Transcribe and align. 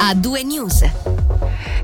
A 0.00 0.14
due 0.14 0.42
news. 0.42 0.82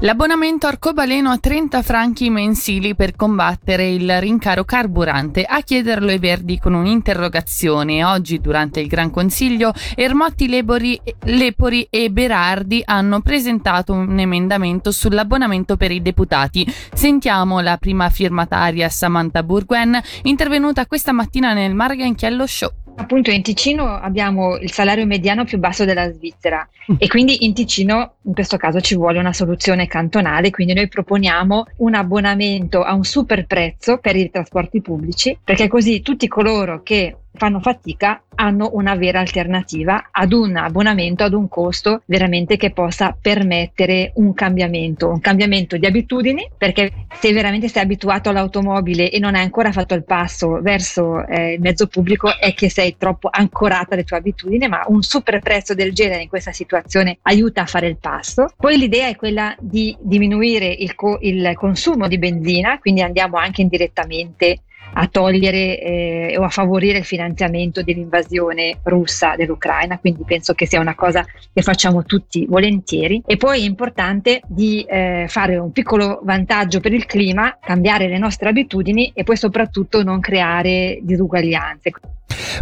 L'abbonamento 0.00 0.66
arcobaleno 0.66 1.30
a 1.30 1.38
30 1.38 1.80
franchi 1.82 2.28
mensili 2.28 2.96
per 2.96 3.14
combattere 3.14 3.88
il 3.88 4.20
rincaro 4.20 4.64
carburante. 4.64 5.44
A 5.44 5.60
chiederlo 5.62 6.10
i 6.10 6.18
Verdi 6.18 6.58
con 6.58 6.74
un'interrogazione. 6.74 8.04
Oggi, 8.04 8.40
durante 8.40 8.80
il 8.80 8.88
Gran 8.88 9.10
Consiglio, 9.10 9.72
Ermotti, 9.94 10.48
Lebori, 10.48 11.00
Lepori 11.24 11.86
e 11.88 12.10
Berardi 12.10 12.82
hanno 12.84 13.20
presentato 13.20 13.92
un 13.92 14.18
emendamento 14.18 14.90
sull'abbonamento 14.90 15.76
per 15.76 15.92
i 15.92 16.02
deputati. 16.02 16.66
Sentiamo 16.92 17.60
la 17.60 17.76
prima 17.76 18.10
firmataria 18.10 18.88
Samantha 18.88 19.44
Burguen, 19.44 19.98
intervenuta 20.22 20.86
questa 20.86 21.12
mattina 21.12 21.52
nel 21.52 21.74
Marga 21.74 22.04
Inchiello 22.04 22.46
Show. 22.46 22.85
Appunto 22.98 23.30
in 23.30 23.42
Ticino 23.42 23.84
abbiamo 23.94 24.56
il 24.56 24.72
salario 24.72 25.06
mediano 25.06 25.44
più 25.44 25.58
basso 25.58 25.84
della 25.84 26.10
Svizzera 26.10 26.66
mm. 26.90 26.96
e 26.98 27.08
quindi 27.08 27.44
in 27.44 27.52
Ticino 27.52 28.14
in 28.22 28.32
questo 28.32 28.56
caso 28.56 28.80
ci 28.80 28.96
vuole 28.96 29.18
una 29.18 29.32
soluzione 29.32 29.86
cantonale, 29.86 30.50
quindi 30.50 30.72
noi 30.72 30.88
proponiamo 30.88 31.66
un 31.78 31.94
abbonamento 31.94 32.82
a 32.82 32.94
un 32.94 33.04
super 33.04 33.46
prezzo 33.46 33.98
per 33.98 34.16
i 34.16 34.30
trasporti 34.30 34.80
pubblici 34.80 35.38
perché 35.42 35.68
così 35.68 36.00
tutti 36.00 36.26
coloro 36.26 36.82
che 36.82 37.16
fanno 37.36 37.60
fatica 37.60 38.20
hanno 38.36 38.70
una 38.74 38.94
vera 38.94 39.20
alternativa 39.20 40.08
ad 40.10 40.32
un 40.32 40.56
abbonamento 40.56 41.24
ad 41.24 41.32
un 41.32 41.48
costo 41.48 42.02
veramente 42.06 42.56
che 42.56 42.70
possa 42.70 43.16
permettere 43.18 44.12
un 44.16 44.34
cambiamento, 44.34 45.08
un 45.08 45.20
cambiamento 45.20 45.76
di 45.76 45.86
abitudini, 45.86 46.48
perché 46.56 47.06
se 47.18 47.32
veramente 47.32 47.68
sei 47.68 47.82
abituato 47.82 48.28
all'automobile 48.28 49.10
e 49.10 49.18
non 49.18 49.34
hai 49.34 49.42
ancora 49.42 49.72
fatto 49.72 49.94
il 49.94 50.04
passo 50.04 50.60
verso 50.60 51.26
eh, 51.26 51.54
il 51.54 51.60
mezzo 51.60 51.86
pubblico 51.86 52.38
è 52.38 52.52
che 52.54 52.68
sei 52.70 52.96
troppo 52.98 53.28
ancorata 53.30 53.94
alle 53.94 54.04
tue 54.04 54.18
abitudini, 54.18 54.68
ma 54.68 54.84
un 54.88 55.02
super 55.02 55.40
prezzo 55.40 55.74
del 55.74 55.92
genere 55.92 56.22
in 56.22 56.28
questa 56.28 56.52
situazione 56.52 57.18
aiuta 57.22 57.62
a 57.62 57.66
fare 57.66 57.86
il 57.86 57.96
passo. 57.96 58.48
Poi 58.56 58.76
l'idea 58.76 59.08
è 59.08 59.16
quella 59.16 59.54
di 59.58 59.96
diminuire 60.00 60.66
il, 60.66 60.94
co- 60.94 61.18
il 61.20 61.52
consumo 61.54 62.06
di 62.08 62.18
benzina, 62.18 62.78
quindi 62.78 63.02
andiamo 63.02 63.38
anche 63.38 63.62
indirettamente 63.62 64.60
a 64.94 65.06
togliere 65.08 65.80
eh, 65.80 66.36
o 66.38 66.44
a 66.44 66.48
favorire 66.48 66.98
il 66.98 67.04
finanziamento 67.04 67.82
dell'invasione 67.82 68.78
russa 68.82 69.34
dell'Ucraina, 69.36 69.98
quindi 69.98 70.22
penso 70.24 70.54
che 70.54 70.66
sia 70.66 70.80
una 70.80 70.94
cosa 70.94 71.24
che 71.52 71.62
facciamo 71.62 72.04
tutti 72.04 72.46
volentieri. 72.46 73.22
E 73.26 73.36
poi 73.36 73.62
è 73.62 73.64
importante 73.64 74.40
di 74.46 74.82
eh, 74.82 75.26
fare 75.28 75.56
un 75.56 75.72
piccolo 75.72 76.20
vantaggio 76.22 76.80
per 76.80 76.92
il 76.92 77.06
clima, 77.06 77.58
cambiare 77.60 78.08
le 78.08 78.18
nostre 78.18 78.48
abitudini 78.48 79.12
e 79.14 79.24
poi 79.24 79.36
soprattutto 79.36 80.02
non 80.02 80.20
creare 80.20 80.98
disuguaglianze. 81.02 81.92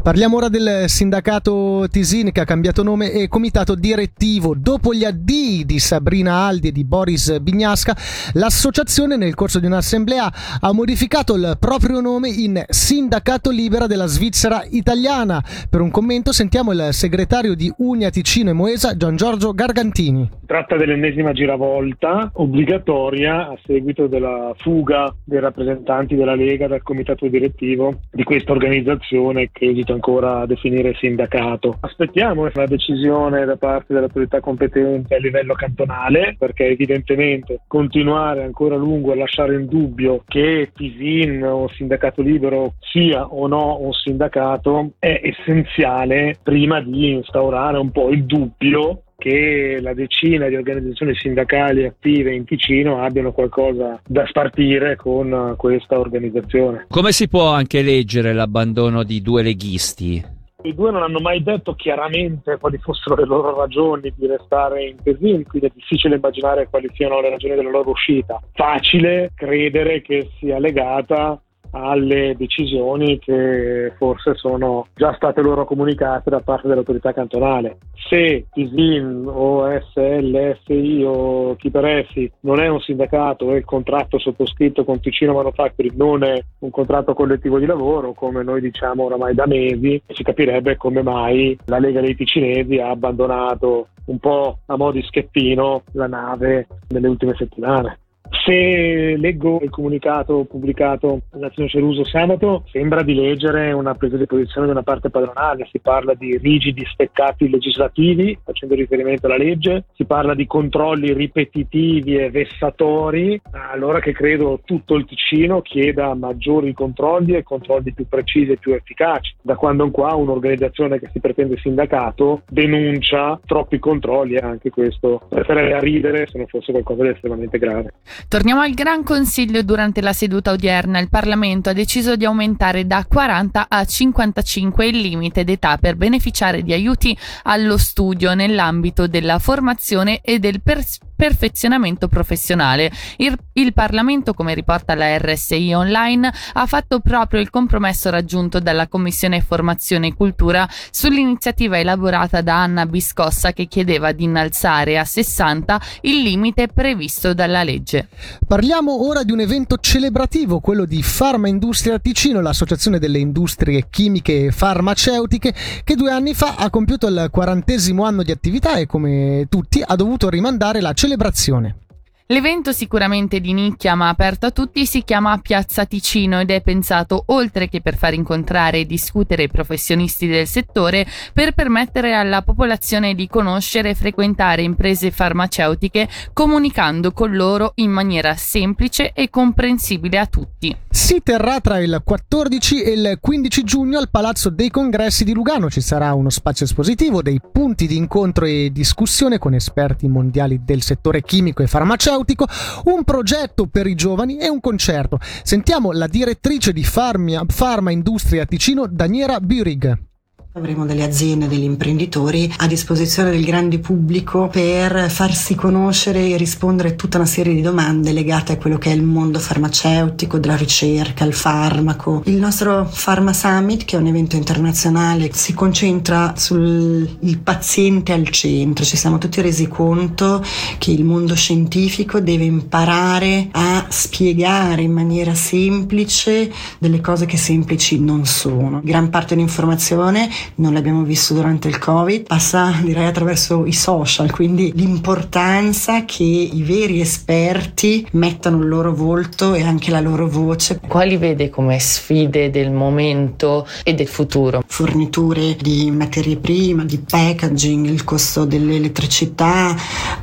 Parliamo 0.02 0.36
ora 0.36 0.48
del 0.48 0.84
sindacato 0.89 1.86
Tisin 1.91 2.30
che 2.33 2.41
ha 2.41 2.45
cambiato 2.45 2.83
nome 2.83 3.12
e 3.12 3.28
comitato 3.28 3.75
direttivo. 3.75 4.55
Dopo 4.56 4.92
gli 4.92 5.05
addii 5.05 5.64
di 5.64 5.78
Sabrina 5.78 6.45
Aldi 6.45 6.69
e 6.69 6.72
di 6.72 6.84
Boris 6.84 7.39
Bignasca, 7.41 7.97
l'associazione 8.33 9.17
nel 9.17 9.34
corso 9.34 9.61
di 9.61 9.67
un'assemblea 9.67 10.33
ha 10.61 10.72
modificato 10.72 11.34
il 11.34 11.56
proprio 11.58 12.00
nome 12.00 12.14
in 12.23 12.62
Sindacato 12.69 13.51
Libera 13.51 13.87
della 13.89 14.07
Svizzera 14.07 14.65
Italiana. 14.70 15.43
Per 15.69 15.81
un 15.81 15.91
commento 15.91 16.31
sentiamo 16.31 16.70
il 16.70 16.89
segretario 16.93 17.55
di 17.55 17.73
Unia 17.79 18.11
Ticino 18.11 18.51
e 18.51 18.53
Moesa, 18.53 18.97
Gian 18.97 19.17
Giorgio 19.17 19.53
Gargantini. 19.53 20.31
Tratta 20.47 20.77
dell'ennesima 20.77 21.33
giravolta 21.33 22.31
obbligatoria 22.35 23.48
a 23.48 23.59
seguito 23.65 24.07
della 24.07 24.55
fuga 24.59 25.12
dei 25.25 25.41
rappresentanti 25.41 26.15
della 26.15 26.37
Lega 26.37 26.69
dal 26.69 26.83
comitato 26.83 27.27
direttivo 27.27 28.01
di 28.12 28.23
questa 28.23 28.53
organizzazione 28.53 29.51
che 29.51 29.70
esito 29.70 29.92
ancora 29.92 30.41
a 30.41 30.47
definire 30.47 30.95
sindacato. 30.95 31.79
Aspettiamo 31.81 32.48
la 32.53 32.67
decisione 32.67 33.45
da 33.45 33.57
parte 33.57 33.95
dell'autorità 33.95 34.41
competente 34.41 35.17
a 35.17 35.19
livello 35.19 35.55
cantonale 35.55 36.37
perché 36.39 36.67
evidentemente 36.67 37.62
continuare 37.67 38.45
ancora 38.45 38.77
a 38.77 38.79
lungo 38.79 39.12
a 39.12 39.17
lasciare 39.17 39.55
in 39.55 39.67
dubbio 39.67 40.23
che 40.27 40.70
Tisin 40.75 41.42
o 41.42 41.69
sindacato 41.69 42.03
libero 42.17 42.75
sia 42.81 43.27
o 43.27 43.47
no 43.47 43.79
un 43.81 43.92
sindacato 43.92 44.92
è 44.98 45.20
essenziale 45.23 46.39
prima 46.42 46.81
di 46.81 47.13
instaurare 47.13 47.79
un 47.79 47.91
po' 47.91 48.11
il 48.11 48.25
dubbio 48.25 49.03
che 49.17 49.79
la 49.81 49.95
decina 49.95 50.48
di 50.48 50.57
organizzazioni 50.57 51.15
sindacali 51.15 51.85
attive 51.85 52.35
in 52.35 52.45
Ticino 52.45 53.03
abbiano 53.03 53.33
qualcosa 53.33 54.01
da 54.07 54.27
spartire 54.27 54.97
con 54.97 55.55
questa 55.57 55.98
organizzazione. 55.98 56.87
Come 56.89 57.13
si 57.13 57.29
può 57.29 57.48
anche 57.48 57.83
leggere 57.83 58.33
l'abbandono 58.33 59.03
di 59.03 59.23
due 59.23 59.42
leghisti? 59.42 60.33
I 60.65 60.75
due 60.75 60.91
non 60.91 61.03
hanno 61.03 61.21
mai 61.21 61.42
detto 61.42 61.75
chiaramente 61.75 62.57
quali 62.59 62.79
fossero 62.79 63.17
le 63.17 63.27
loro 63.27 63.55
ragioni 63.55 64.11
di 64.17 64.27
restare 64.27 64.85
in 64.85 64.97
Pesin, 65.03 65.45
quindi 65.45 65.67
è 65.67 65.73
difficile 65.75 66.17
immaginare 66.17 66.69
quali 66.71 66.91
siano 66.95 67.21
le 67.21 67.29
ragioni 67.29 67.55
della 67.55 67.69
loro 67.69 67.91
uscita. 67.91 68.41
Facile 68.55 69.33
credere 69.35 70.01
che 70.01 70.31
sia 70.39 70.59
legata 70.59 71.39
alle 71.74 72.35
decisioni 72.36 73.18
che 73.18 73.92
forse 73.96 74.35
sono 74.35 74.86
già 74.95 75.12
state 75.14 75.42
loro 75.42 75.64
comunicate 75.64 76.30
da 76.30 76.40
parte 76.40 76.68
dell'autorità 76.68 77.12
cantonale. 77.12 77.79
Se 78.08 78.46
ISIN 78.55 79.24
o 79.27 79.67
SLSI 79.92 81.02
o 81.05 81.57
chi 81.57 81.70
per 81.70 81.85
essi 81.85 82.30
non 82.40 82.61
è 82.61 82.68
un 82.68 82.80
sindacato 82.80 83.52
e 83.52 83.58
il 83.58 83.64
contratto 83.64 84.18
sottoscritto 84.18 84.85
con 84.85 85.01
Ticino 85.01 85.35
Manufacturing 85.35 85.95
non 85.96 86.23
è 86.23 86.40
un 86.61 86.70
contratto 86.70 87.14
collettivo 87.14 87.58
di 87.58 87.67
lavoro, 87.67 88.12
come 88.12 88.42
noi 88.42 88.61
diciamo 88.61 89.05
oramai 89.05 89.35
da 89.35 89.46
mesi, 89.46 90.01
si 90.08 90.23
capirebbe 90.23 90.77
come 90.77 91.02
mai 91.02 91.58
la 91.67 91.79
Lega 91.79 92.01
dei 92.01 92.14
Ticinesi 92.14 92.79
ha 92.79 92.91
abbandonato 92.91 93.89
un 94.06 94.18
po' 94.18 94.58
a 94.67 94.77
mo' 94.77 94.92
di 94.92 95.02
schettino 95.02 95.83
la 95.92 96.06
nave 96.06 96.67
nelle 96.89 97.08
ultime 97.08 97.35
settimane. 97.36 97.98
Se 98.45 99.17
leggo 99.17 99.61
il 99.62 99.70
comunicato 99.70 100.45
pubblicato 100.45 101.23
dall'Azione 101.30 101.68
Ceruso 101.68 102.05
sabato, 102.05 102.64
sembra 102.70 103.02
di 103.02 103.14
leggere 103.14 103.73
una 103.73 103.95
presa 103.95 104.18
di 104.18 104.27
posizione 104.27 104.67
di 104.67 104.73
una 104.73 104.83
parte 104.83 105.08
padronale. 105.08 105.67
Si 105.70 105.79
parla 105.79 106.12
di 106.12 106.36
rigidi 106.36 106.85
steccati 106.85 107.48
legislativi, 107.48 108.39
facendo 108.45 108.74
riferimento 108.74 109.27
alla 109.27 109.39
legge, 109.39 109.85
si 109.95 110.05
parla 110.05 110.35
di 110.35 110.46
controlli 110.46 111.14
ripetitivi 111.14 112.17
e 112.17 112.30
vessatori. 112.30 113.40
Allora 113.51 114.01
che 114.01 114.12
credo 114.12 114.61
tutto 114.64 114.95
il 114.96 115.06
Ticino 115.06 115.62
chieda 115.62 116.12
maggiori 116.14 116.74
controlli 116.74 117.35
e 117.35 117.42
controlli 117.42 117.95
più 117.95 118.06
precisi 118.08 118.52
e 118.52 118.56
più 118.58 118.74
efficaci. 118.74 119.36
Da 119.41 119.55
quando 119.55 119.85
in 119.85 119.91
qua 119.91 120.14
un'organizzazione 120.14 120.98
che 120.98 121.08
si 121.12 121.20
pretende 121.20 121.56
sindacato 121.58 122.42
denuncia 122.48 123.41
troppi 123.46 123.79
controlli 123.79 124.35
e 124.35 124.39
anche 124.39 124.70
questo 124.70 125.23
preferirei 125.30 125.73
a 125.73 125.79
ridere 125.79 126.27
se 126.27 126.36
non 126.36 126.46
fosse 126.46 126.73
qualcosa 126.73 127.05
di 127.05 127.08
estremamente 127.08 127.58
grave. 127.58 127.92
Torniamo 128.29 128.61
al 128.61 128.73
Gran 128.73 129.02
Consiglio. 129.02 129.62
Durante 129.62 130.00
la 130.00 130.12
seduta 130.12 130.52
odierna 130.52 130.99
il 130.99 131.08
Parlamento 131.08 131.70
ha 131.70 131.73
deciso 131.73 132.17
di 132.17 132.25
aumentare 132.25 132.87
da 132.87 133.05
40 133.05 133.67
a 133.69 133.85
55 133.85 134.87
il 134.87 134.99
limite 134.99 135.44
d'età 135.44 135.76
per 135.79 135.97
beneficiare 135.97 136.62
di 136.62 136.73
aiuti 136.73 137.17
allo 137.44 137.76
studio 137.76 138.35
nell'ambito 138.35 139.06
della 139.06 139.38
formazione 139.38 140.20
e 140.20 140.38
del 140.38 140.62
pers- 140.62 140.99
perfezionamento 141.14 142.08
professionale. 142.08 142.91
Il, 143.17 143.37
il, 143.55 143.73
Parlamento, 143.73 144.35
come 144.35 144.55
riporta 144.55 144.94
la 144.94 145.17
RSI 145.17 145.73
Online, 145.75 146.32
ha 146.55 146.67
fatto 146.67 147.00
proprio 147.00 147.41
il 147.41 147.50
compromesso 147.50 148.11
raggiunto 148.11 148.61
dalla 148.61 148.88
Commissione 148.88 149.41
Formazione 149.41 150.08
e 150.08 150.14
Cultura 150.14 150.69
sull'iniziativa 150.91 151.79
elaborata 151.79 152.41
da 152.41 152.62
Anna 152.62 152.87
Biscossa 152.87 153.53
che 153.53 153.67
chiedeva 153.67 154.12
di 154.12 154.25
innalzare 154.25 154.99
a 154.99 155.05
60 155.05 155.81
il 156.03 156.23
limite 156.23 156.69
previsto 156.69 157.35
dalla 157.35 157.62
legge. 157.62 158.08
Parliamo 158.47 159.06
ora 159.06 159.23
di 159.23 159.32
un 159.32 159.41
evento 159.41 159.76
celebrativo, 159.79 160.61
quello 160.61 160.85
di 160.85 161.05
Pharma 161.17 161.49
Industria 161.49 161.99
Ticino, 161.99 162.41
l'associazione 162.41 162.99
delle 162.99 163.19
industrie 163.19 163.87
chimiche 163.91 164.47
e 164.47 164.50
farmaceutiche, 164.50 165.55
che 165.85 165.94
due 165.94 166.11
anni 166.11 166.35
fa 166.35 166.55
ha 166.56 166.70
compiuto 166.70 167.06
il 167.06 167.29
quarantesimo 167.31 168.05
anno 168.05 168.23
di 168.23 168.31
attività 168.31 168.76
e 168.76 168.87
come 168.87 169.47
tutti 169.49 169.83
ha 169.85 169.94
dovuto 169.97 170.29
rimandare 170.29 170.81
la 170.81 170.93
celebrazione. 171.05 171.84
L'evento 172.29 172.73
sicuramente 172.73 173.38
di 173.38 173.53
nicchia 173.53 173.94
ma 173.94 174.09
aperto 174.09 174.47
a 174.47 174.50
tutti 174.50 174.87
si 174.87 175.05
chiama 175.05 175.37
Piazza 175.43 175.85
Ticino 175.85 176.41
ed 176.41 176.50
è 176.50 176.62
pensato 176.62 177.25
oltre 177.26 177.69
che 177.69 177.82
per 177.82 177.99
far 177.99 178.15
incontrare 178.15 178.79
e 178.79 178.87
discutere 178.87 179.43
i 179.43 179.50
professionisti 179.50 180.26
del 180.26 180.47
settore 180.47 181.06
per 181.35 181.53
permettere 181.53 182.15
alla 182.15 182.41
popolazione 182.41 183.15
di 183.15 183.29
conoscere 183.29 183.91
e 183.91 183.94
frequentare 183.94 184.62
imprese 184.62 185.11
farmaceutiche 185.11 186.09
comunicando 186.32 187.12
con 187.12 187.37
loro 187.37 187.73
in 187.75 187.91
maniera 187.91 188.35
semplice 188.37 189.12
e 189.12 189.29
comprensibile 189.29 190.19
a 190.19 190.25
tutti. 190.25 190.75
Si 190.88 191.21
terrà 191.23 191.61
tra 191.61 191.79
il 191.79 192.00
14 192.03 192.82
e 192.82 192.93
il 192.93 193.19
15 193.21 193.65
giugno 193.65 193.99
al 193.99 194.09
Palazzo 194.09 194.49
dei 194.49 194.71
Congressi 194.71 195.25
di 195.25 195.35
Lugano. 195.35 195.69
Ci 195.69 195.82
sarà 195.82 196.15
uno 196.15 196.31
spazio 196.31 196.65
espositivo, 196.65 197.21
dei 197.21 197.41
punti 197.53 197.87
di 197.87 197.97
incontro 197.97 198.47
e 198.47 198.71
discussione 198.73 199.38
con 199.38 199.53
esperti 199.53 200.09
mondiali 200.09 200.61
del 200.65 200.81
settore 200.81 201.21
chimico 201.21 201.62
e 201.62 201.67
farmaceutico 201.67 202.13
farmaceutico, 202.14 202.46
un 202.84 203.02
progetto 203.05 203.66
per 203.66 203.87
i 203.87 203.94
giovani 203.94 204.38
e 204.38 204.49
un 204.49 204.61
concerto. 204.61 205.19
Sentiamo 205.43 205.93
la 205.93 206.06
direttrice 206.06 206.72
di 206.72 206.84
Farmia, 206.84 207.44
Pharma 207.44 207.90
Industria 207.90 208.46
Ticino, 208.46 208.87
Daniela 208.87 209.40
Bürig. 209.40 210.13
Avremo 210.56 210.87
delle 210.87 211.03
aziende, 211.03 211.49
degli 211.49 211.65
imprenditori 211.65 212.49
a 212.59 212.69
disposizione 212.69 213.33
del 213.33 213.45
grande 213.45 213.81
pubblico 213.81 214.47
per 214.47 215.11
farsi 215.11 215.56
conoscere 215.56 216.29
e 216.29 216.37
rispondere 216.37 216.91
a 216.91 216.93
tutta 216.93 217.17
una 217.17 217.27
serie 217.27 217.56
di 217.56 217.61
domande 217.61 218.12
legate 218.12 218.53
a 218.53 218.56
quello 218.56 218.79
che 218.79 218.93
è 218.93 218.95
il 218.95 219.03
mondo 219.03 219.41
farmaceutico, 219.41 220.39
della 220.39 220.55
ricerca, 220.55 221.25
il 221.25 221.33
farmaco. 221.33 222.23
Il 222.27 222.37
nostro 222.37 222.89
Pharma 223.03 223.33
Summit, 223.33 223.85
che 223.85 223.97
è 223.97 223.99
un 223.99 224.06
evento 224.06 224.37
internazionale, 224.37 225.29
si 225.33 225.55
concentra 225.55 226.35
sul 226.37 227.19
paziente 227.43 228.12
al 228.12 228.29
centro. 228.29 228.85
Ci 228.85 228.97
siamo 228.97 229.19
tutti 229.19 229.41
resi 229.41 229.67
conto 229.67 230.41
che 230.79 230.93
il 230.93 231.03
mondo 231.03 231.35
scientifico 231.35 232.21
deve 232.21 232.45
imparare 232.45 233.49
a 233.50 233.87
spiegare 233.89 234.83
in 234.83 234.93
maniera 234.93 235.35
semplice 235.35 236.49
delle 236.79 237.00
cose 237.00 237.27
che 237.27 237.39
semplici 237.39 237.99
non 237.99 238.25
sono. 238.25 238.81
Gran 238.85 239.11
parte 239.11 239.35
dell'informazione 239.35 240.31
non 240.56 240.73
l'abbiamo 240.73 241.02
visto 241.02 241.35
durante 241.35 241.69
il 241.69 241.79
Covid, 241.79 242.26
passa 242.26 242.73
direi 242.82 243.06
attraverso 243.06 243.67
i 243.67 243.73
social, 243.73 244.31
quindi 244.31 244.73
l'importanza 244.75 246.05
che 246.05 246.23
i 246.23 246.62
veri 246.62 247.00
esperti 247.00 248.06
mettano 248.12 248.58
il 248.58 248.69
loro 248.69 248.94
volto 248.94 249.55
e 249.55 249.62
anche 249.62 249.91
la 249.91 250.00
loro 250.00 250.29
voce. 250.29 250.81
Quali 250.87 251.17
vede 251.17 251.50
come 251.50 251.79
sfide 251.79 252.50
del 252.50 252.70
momento 252.70 253.67
e 253.82 253.94
del 253.94 254.08
futuro? 254.08 254.62
Forniture 254.67 255.56
di 255.61 255.91
materie 255.91 256.37
prime, 256.37 256.87
di 256.87 256.99
packaging, 256.99 257.87
il 257.87 258.05
costo 258.05 258.44
dell'elettricità, 258.44 259.75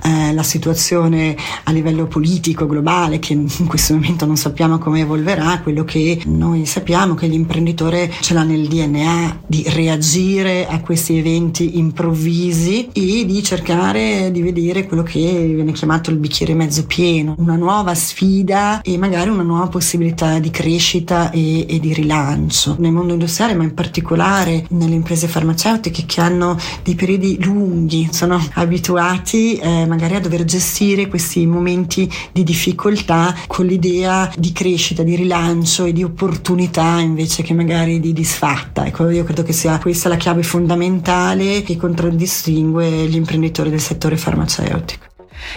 eh, 0.04 0.34
la 0.34 0.44
situazione 0.44 1.36
a 1.64 1.72
livello 1.72 2.06
politico 2.06 2.66
globale 2.66 3.20
che 3.20 3.34
in 3.34 3.68
questo 3.68 3.94
momento 3.94 4.26
non 4.26 4.38
sappiamo 4.38 4.78
come 4.78 5.02
evolverà, 5.02 5.60
quello 5.62 5.84
che 5.84 6.22
noi 6.26 6.66
sappiamo 6.66 7.16
che 7.16 7.28
l'imprenditore 7.28 8.12
ce 8.22 8.34
l'ha 8.34 8.44
nel 8.44 8.68
DNA 8.68 9.40
di 9.48 9.64
reagire 9.68 10.11
a 10.12 10.82
questi 10.82 11.18
eventi 11.18 11.78
improvvisi 11.78 12.90
e 12.92 13.24
di 13.26 13.42
cercare 13.42 14.30
di 14.30 14.42
vedere 14.42 14.86
quello 14.86 15.04
che 15.04 15.20
viene 15.54 15.72
chiamato 15.72 16.10
il 16.10 16.18
bicchiere 16.18 16.54
mezzo 16.54 16.86
pieno, 16.86 17.36
una 17.38 17.56
nuova 17.56 17.96
sfida 17.96 18.82
e 18.82 18.98
magari 18.98 19.30
una 19.30 19.44
nuova 19.44 19.68
possibilità 19.68 20.38
di 20.40 20.52
crescita 20.52 21.32
e, 21.32 21.66
e 21.66 21.80
di 21.80 21.94
rilancio 21.94 22.76
nel 22.80 22.92
mondo 22.92 23.14
industriale, 23.14 23.54
ma 23.54 23.64
in 23.64 23.74
particolare 23.74 24.66
nelle 24.72 24.96
imprese 24.96 25.30
farmaceutiche 25.30 26.04
che 26.06 26.20
hanno 26.20 26.58
dei 26.84 26.96
periodi 26.96 27.42
lunghi, 27.42 28.10
sono 28.12 28.38
abituati 28.56 29.56
eh, 29.56 29.86
magari 29.88 30.16
a 30.16 30.20
dover 30.20 30.44
gestire 30.44 31.08
questi 31.08 31.46
momenti 31.46 32.12
di 32.34 32.44
difficoltà 32.44 33.34
con 33.48 33.66
l'idea 33.66 34.30
di 34.36 34.52
crescita, 34.52 35.04
di 35.04 35.16
rilancio 35.16 35.86
e 35.86 35.94
di 35.94 36.04
opportunità 36.04 37.00
invece 37.00 37.44
che 37.44 37.54
magari 37.54 38.02
di 38.02 38.12
disfatta. 38.12 38.86
Ecco, 38.86 39.10
io 39.10 39.24
credo 39.24 39.44
che 39.44 39.54
sia 39.54 39.78
questa 40.02 40.10
la 40.10 40.16
chiave 40.16 40.42
fondamentale 40.42 41.62
che 41.62 41.78
contraddistingue 41.78 43.06
gli 43.08 43.16
imprenditori 43.16 43.70
del 43.70 43.80
settore 43.80 44.18
farmaceutico. 44.18 45.06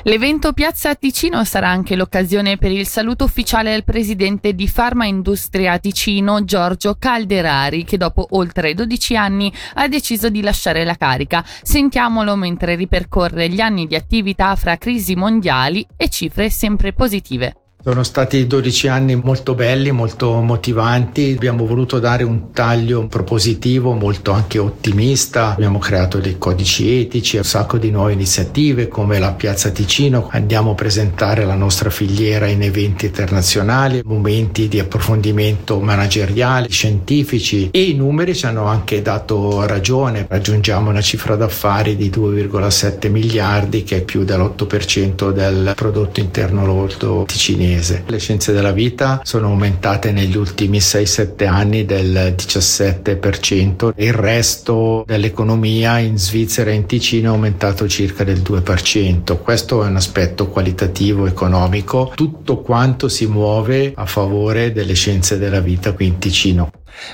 L'evento 0.02 0.52
Piazza 0.52 0.94
Ticino 0.94 1.44
sarà 1.44 1.68
anche 1.68 1.96
l'occasione 1.96 2.58
per 2.58 2.70
il 2.70 2.86
saluto 2.86 3.24
ufficiale 3.24 3.72
al 3.72 3.84
presidente 3.84 4.54
di 4.54 4.66
Farma 4.68 5.06
Industria 5.06 5.78
Ticino, 5.78 6.44
Giorgio 6.44 6.96
Calderari, 6.98 7.84
che 7.84 7.96
dopo 7.96 8.26
oltre 8.30 8.74
12 8.74 9.16
anni 9.16 9.52
ha 9.74 9.88
deciso 9.88 10.28
di 10.28 10.42
lasciare 10.42 10.84
la 10.84 10.96
carica. 10.96 11.44
Sentiamolo 11.62 12.34
mentre 12.36 12.74
ripercorre 12.74 13.48
gli 13.48 13.60
anni 13.60 13.86
di 13.86 13.94
attività 13.94 14.54
fra 14.56 14.76
crisi 14.76 15.14
mondiali 15.14 15.86
e 15.96 16.08
cifre 16.08 16.50
sempre 16.50 16.92
positive. 16.92 17.63
Sono 17.86 18.02
stati 18.02 18.46
12 18.46 18.88
anni 18.88 19.14
molto 19.14 19.54
belli, 19.54 19.90
molto 19.90 20.40
motivanti, 20.40 21.34
abbiamo 21.36 21.66
voluto 21.66 21.98
dare 21.98 22.24
un 22.24 22.50
taglio 22.50 23.06
propositivo, 23.08 23.92
molto 23.92 24.32
anche 24.32 24.58
ottimista, 24.58 25.48
abbiamo 25.48 25.78
creato 25.78 26.16
dei 26.16 26.38
codici 26.38 26.98
etici, 26.98 27.36
un 27.36 27.44
sacco 27.44 27.76
di 27.76 27.90
nuove 27.90 28.14
iniziative 28.14 28.88
come 28.88 29.18
la 29.18 29.32
Piazza 29.32 29.68
Ticino, 29.68 30.28
andiamo 30.30 30.70
a 30.70 30.74
presentare 30.74 31.44
la 31.44 31.56
nostra 31.56 31.90
filiera 31.90 32.46
in 32.46 32.62
eventi 32.62 33.04
internazionali, 33.04 34.00
momenti 34.02 34.66
di 34.66 34.78
approfondimento 34.78 35.78
manageriale, 35.78 36.70
scientifici. 36.70 37.68
E 37.70 37.82
i 37.82 37.94
numeri 37.94 38.34
ci 38.34 38.46
hanno 38.46 38.64
anche 38.64 39.02
dato 39.02 39.66
ragione, 39.66 40.24
raggiungiamo 40.26 40.88
una 40.88 41.02
cifra 41.02 41.36
d'affari 41.36 41.96
di 41.96 42.08
2,7 42.08 43.10
miliardi 43.10 43.82
che 43.82 43.98
è 43.98 44.02
più 44.04 44.24
dell'8% 44.24 45.32
del 45.32 45.72
prodotto 45.76 46.20
interno 46.20 46.64
lordo 46.64 47.24
ticinese 47.26 47.72
mese. 47.74 48.04
Le 48.06 48.18
scienze 48.18 48.52
della 48.52 48.72
vita 48.72 49.20
sono 49.24 49.48
aumentate 49.48 50.12
negli 50.12 50.36
ultimi 50.36 50.78
6-7 50.78 51.46
anni 51.46 51.84
del 51.84 52.34
17%, 52.36 53.92
il 53.96 54.12
resto 54.12 55.04
dell'economia 55.06 55.98
in 55.98 56.18
Svizzera 56.18 56.70
e 56.70 56.74
in 56.74 56.86
Ticino 56.86 57.30
è 57.30 57.34
aumentato 57.34 57.88
circa 57.88 58.24
del 58.24 58.40
2%. 58.40 59.38
Questo 59.38 59.84
è 59.84 59.88
un 59.88 59.96
aspetto 59.96 60.48
qualitativo 60.48 61.26
economico, 61.26 62.12
tutto 62.14 62.60
quanto 62.60 63.08
si 63.08 63.26
muove 63.26 63.92
a 63.94 64.06
favore 64.06 64.72
delle 64.72 64.94
scienze 64.94 65.38
della 65.38 65.60
vita 65.60 65.92
qui 65.92 66.06
in 66.06 66.18
Ticino. 66.18 66.70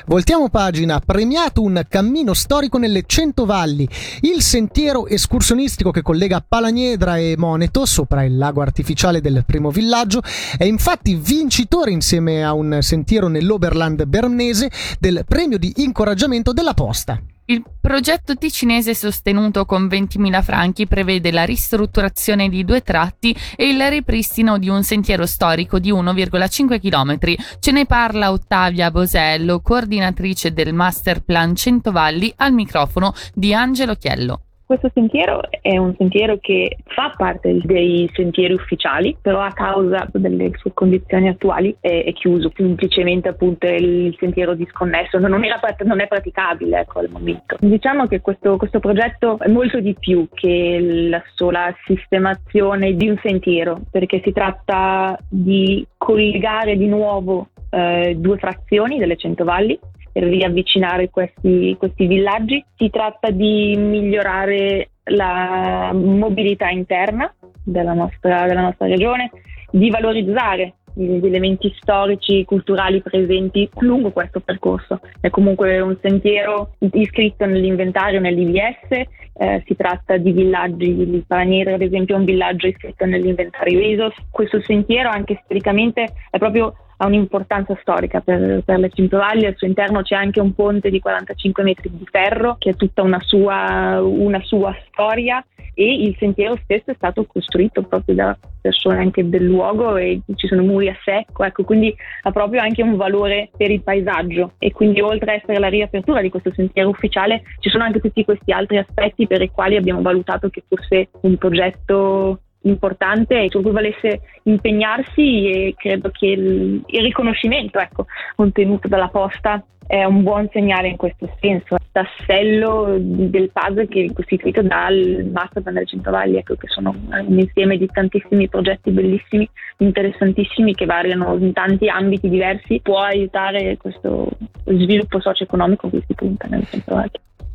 Voltiamo 0.06 0.49
pagina, 0.49 1.00
premiato 1.00 1.62
un 1.62 1.85
cammino 1.88 2.35
storico 2.35 2.79
nelle 2.79 3.05
Cento 3.06 3.44
Valli, 3.44 3.88
il 4.23 4.43
sentiero 4.43 5.06
escursionistico 5.06 5.91
che 5.91 6.03
collega 6.03 6.44
Palagnedra 6.47 7.17
e 7.17 7.35
Moneto 7.37 7.87
sopra 7.87 8.25
il 8.25 8.37
lago 8.37 8.61
artificiale 8.61 9.21
del 9.21 9.44
primo 9.47 9.71
villaggio, 9.71 10.23
è 10.56 10.65
infatti 10.65 11.15
vincitore 11.15 11.91
insieme 11.91 12.44
a 12.44 12.53
un 12.53 12.79
sentiero 12.81 13.29
nell'Oberland 13.29 14.05
bernese 14.05 14.71
del 14.99 15.25
premio 15.27 15.59
di 15.59 15.73
incoraggiamento 15.77 16.53
della 16.53 16.75
posta. 16.75 17.21
Il 17.50 17.64
progetto 17.81 18.37
ticinese 18.37 18.94
sostenuto 18.94 19.64
con 19.64 19.87
20.000 19.87 20.41
franchi 20.41 20.87
prevede 20.87 21.32
la 21.32 21.44
ristrutturazione 21.44 22.49
di 22.49 22.64
due 22.64 22.81
tratti 22.81 23.37
e 23.56 23.70
il 23.70 23.91
ripristino 23.91 24.56
di 24.56 24.69
un 24.69 24.85
sentiero 24.85 25.26
storico 25.26 25.81
di 25.81 25.91
1,5 25.91 26.79
km. 26.79 27.19
Ce 27.58 27.73
ne 27.73 27.87
parla 27.87 28.31
Ottavia 28.31 28.93
Bosello, 28.93 29.62
coordinatrice 29.62 30.52
del 30.52 30.73
Master 30.73 31.25
Plan 31.25 31.56
Centovalli, 31.56 32.32
al 32.37 32.52
microfono 32.52 33.12
di 33.35 33.53
Angelo 33.53 33.96
Chiello. 33.96 34.43
Questo 34.70 34.93
sentiero 34.94 35.40
è 35.61 35.76
un 35.78 35.96
sentiero 35.96 36.38
che 36.40 36.76
fa 36.84 37.12
parte 37.17 37.58
dei 37.64 38.08
sentieri 38.14 38.55
ufficiali, 38.55 39.17
però 39.20 39.40
a 39.40 39.50
causa 39.50 40.08
delle 40.12 40.52
sue 40.58 40.70
condizioni 40.72 41.26
attuali 41.26 41.75
è, 41.81 42.05
è 42.05 42.12
chiuso, 42.12 42.52
semplicemente 42.55 43.31
appunto 43.31 43.67
il 43.67 44.14
sentiero 44.20 44.55
disconnesso, 44.55 45.19
non, 45.19 45.44
era, 45.44 45.58
non 45.82 45.99
è 45.99 46.06
praticabile 46.06 46.82
ecco, 46.82 47.00
al 47.00 47.08
momento. 47.11 47.56
Diciamo 47.58 48.06
che 48.06 48.20
questo, 48.20 48.56
questo 48.58 48.78
progetto 48.78 49.40
è 49.40 49.49
molto 49.49 49.81
di 49.81 49.96
più 49.99 50.28
che 50.32 50.78
la 51.11 51.22
sola 51.34 51.75
sistemazione 51.84 52.94
di 52.94 53.08
un 53.08 53.19
sentiero, 53.20 53.81
perché 53.91 54.20
si 54.22 54.31
tratta 54.31 55.19
di 55.29 55.84
collegare 55.96 56.77
di 56.77 56.86
nuovo 56.86 57.48
eh, 57.70 58.15
due 58.17 58.39
frazioni 58.39 58.98
delle 58.98 59.17
Centovalli 59.17 59.77
per 59.77 60.00
riavvicinare 60.12 61.10
questi, 61.10 61.76
questi 61.79 62.06
villaggi. 62.06 62.64
Si 62.76 62.90
tratta 62.90 63.31
di 63.31 63.74
migliorare 63.76 64.90
la 65.05 65.90
mobilità 65.93 66.69
interna 66.69 67.32
della 67.64 67.93
nostra, 67.93 68.46
della 68.46 68.62
nostra 68.62 68.86
regione, 68.86 69.31
di 69.70 69.90
valorizzare 69.90 70.74
gli 70.93 71.24
elementi 71.24 71.72
storici, 71.81 72.44
culturali 72.44 73.00
presenti 73.00 73.69
lungo 73.79 74.10
questo 74.10 74.40
percorso. 74.40 75.00
È 75.20 75.31
comunque 75.31 75.81
un 75.81 75.96
sentiero 76.02 76.74
iscritto 76.93 77.46
nell'inventario 77.46 78.20
nell'IVS, 78.20 79.06
eh, 79.40 79.62
si 79.64 79.74
tratta 79.76 80.17
di 80.17 80.32
villaggi, 80.32 80.84
il 80.84 81.24
Palaniere 81.26 81.74
ad 81.74 81.82
esempio 81.82 82.14
è 82.14 82.19
un 82.19 82.24
villaggio 82.24 82.67
iscritto 82.67 83.06
nell'inventario 83.06 83.81
ISOS. 83.81 84.14
Questo 84.31 84.60
sentiero 84.62 85.08
anche 85.08 85.40
storicamente 85.44 86.12
è 86.31 86.38
proprio 86.38 86.74
ha 87.03 87.07
un'importanza 87.07 87.77
storica 87.81 88.21
per, 88.21 88.63
per 88.63 88.79
le 88.79 88.91
Cintovalli, 88.91 89.47
al 89.47 89.57
suo 89.57 89.67
interno 89.67 90.03
c'è 90.03 90.15
anche 90.15 90.41
un 90.41 90.55
ponte 90.55 90.91
di 90.91 91.01
45 91.01 91.63
metri 91.63 91.91
di 91.91 92.07
ferro 92.11 92.57
che 92.59 92.71
ha 92.71 92.75
tutta 92.75 93.03
una 93.03 93.21
sua, 93.21 94.01
una 94.03 94.41
sua 94.43 94.75
storia. 94.89 95.45
E 95.73 95.95
il 95.95 96.15
sentiero 96.19 96.59
stesso 96.63 96.91
è 96.91 96.95
stato 96.95 97.25
costruito 97.25 97.83
proprio 97.83 98.15
da 98.15 98.39
persone 98.61 98.99
anche 98.99 99.27
del 99.27 99.45
luogo 99.45 99.97
e 99.97 100.21
ci 100.35 100.47
sono 100.47 100.63
muri 100.63 100.89
a 100.89 100.97
secco, 101.03 101.43
ecco, 101.45 101.65
quindi 101.65 101.95
ha 102.23 102.31
proprio 102.33 102.61
anche 102.61 102.83
un 102.83 102.97
valore 102.97 103.49
per 103.57 103.71
il 103.71 103.81
paesaggio. 103.81 104.53
E 104.59 104.73
quindi 104.73 105.01
oltre 105.01 105.31
a 105.31 105.35
essere 105.37 105.59
la 105.59 105.69
riapertura 105.69 106.21
di 106.21 106.29
questo 106.29 106.53
sentiero 106.53 106.91
ufficiale 106.91 107.45
ci 107.61 107.71
sono 107.71 107.85
anche 107.85 108.01
tutti 108.01 108.25
questi 108.27 108.53
altri 108.53 108.77
aspetti 108.77 109.27
per 109.27 109.41
i 109.41 109.51
quali 109.51 109.77
abbiamo 109.77 110.03
valutato 110.03 110.51
che 110.51 110.63
fosse 110.69 111.09
un 111.23 111.39
progetto 111.39 112.41
importante 112.62 113.46
su 113.48 113.62
cui 113.62 113.70
volesse 113.70 114.20
impegnarsi 114.44 115.50
e 115.50 115.74
credo 115.76 116.10
che 116.10 116.26
il, 116.26 116.82
il 116.86 117.02
riconoscimento 117.02 117.79
ecco, 117.79 118.06
contenuto 118.36 118.88
dalla 118.88 119.08
posta 119.08 119.62
è 119.90 120.05
un 120.05 120.22
buon 120.22 120.48
segnale 120.52 120.86
in 120.86 120.96
questo 120.96 121.29
senso. 121.40 121.76
Tassello 121.90 122.96
del 122.96 123.50
puzzle 123.52 123.88
che 123.88 124.05
è 124.05 124.12
costituito 124.12 124.62
dal 124.62 125.29
Master 125.32 125.62
Plan 125.62 125.74
del 125.74 125.88
Centovalli, 125.88 126.36
ecco, 126.36 126.55
che 126.55 126.69
sono 126.69 126.94
un 127.10 127.38
insieme 127.40 127.76
di 127.76 127.88
tantissimi 127.88 128.48
progetti 128.48 128.93
bellissimi, 128.93 129.50
interessantissimi, 129.79 130.74
che 130.74 130.86
variano 130.86 131.36
in 131.38 131.52
tanti 131.52 131.88
ambiti 131.88 132.29
diversi, 132.29 132.79
può 132.81 133.00
aiutare 133.00 133.76
questo 133.79 134.29
sviluppo 134.62 135.19
socio-economico 135.20 135.88
cui 135.88 136.05
si 136.06 136.14
punta 136.14 136.46
nel 136.46 136.64
Centovalli. 136.67 137.10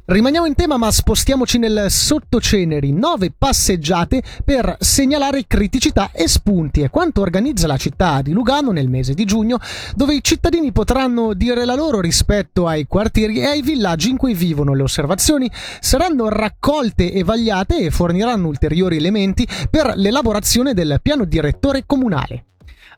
Rimaniamo 0.08 0.46
in 0.46 0.54
tema 0.54 0.78
ma 0.78 0.92
spostiamoci 0.92 1.58
nel 1.58 1.88
sottoceneri, 1.90 2.92
nove 2.92 3.34
passeggiate 3.36 4.22
per 4.44 4.78
segnalare 4.80 5.46
criticità 5.48 6.12
e 6.14 6.28
spunti 6.28 6.82
e 6.82 6.92
quanto 6.92 7.22
organizza 7.22 7.66
la 7.66 7.76
città 7.76 8.22
di 8.22 8.32
Lugano 8.32 8.70
nel 8.70 8.88
mese 8.88 9.16
di 9.16 9.26
giugno 9.26 9.58
dove 9.96 10.14
i 10.14 10.22
cittadini 10.22 10.72
potranno 10.72 11.34
dire 11.34 11.66
la 11.66 11.74
loro 11.74 12.02
rispetto 12.02 12.68
ai 12.68 12.86
quartieri 12.86 13.40
e 13.40 13.46
ai 13.46 13.64
villaggi 13.64 14.12
in 14.12 14.18
cui 14.18 14.36
vivono. 14.36 14.76
Le 14.76 14.84
osservazioni 14.84 15.50
saranno 15.80 16.30
raccolte 16.30 17.12
e 17.12 17.24
vagliate 17.24 17.78
e 17.80 17.90
forniranno 17.90 18.48
ulteriori 18.48 18.98
elementi 18.98 19.48
per 19.72 19.94
l'elaborazione 19.96 20.76
del 20.76 21.00
piano 21.02 21.26
direttore 21.26 21.86
comunale. 21.88 22.46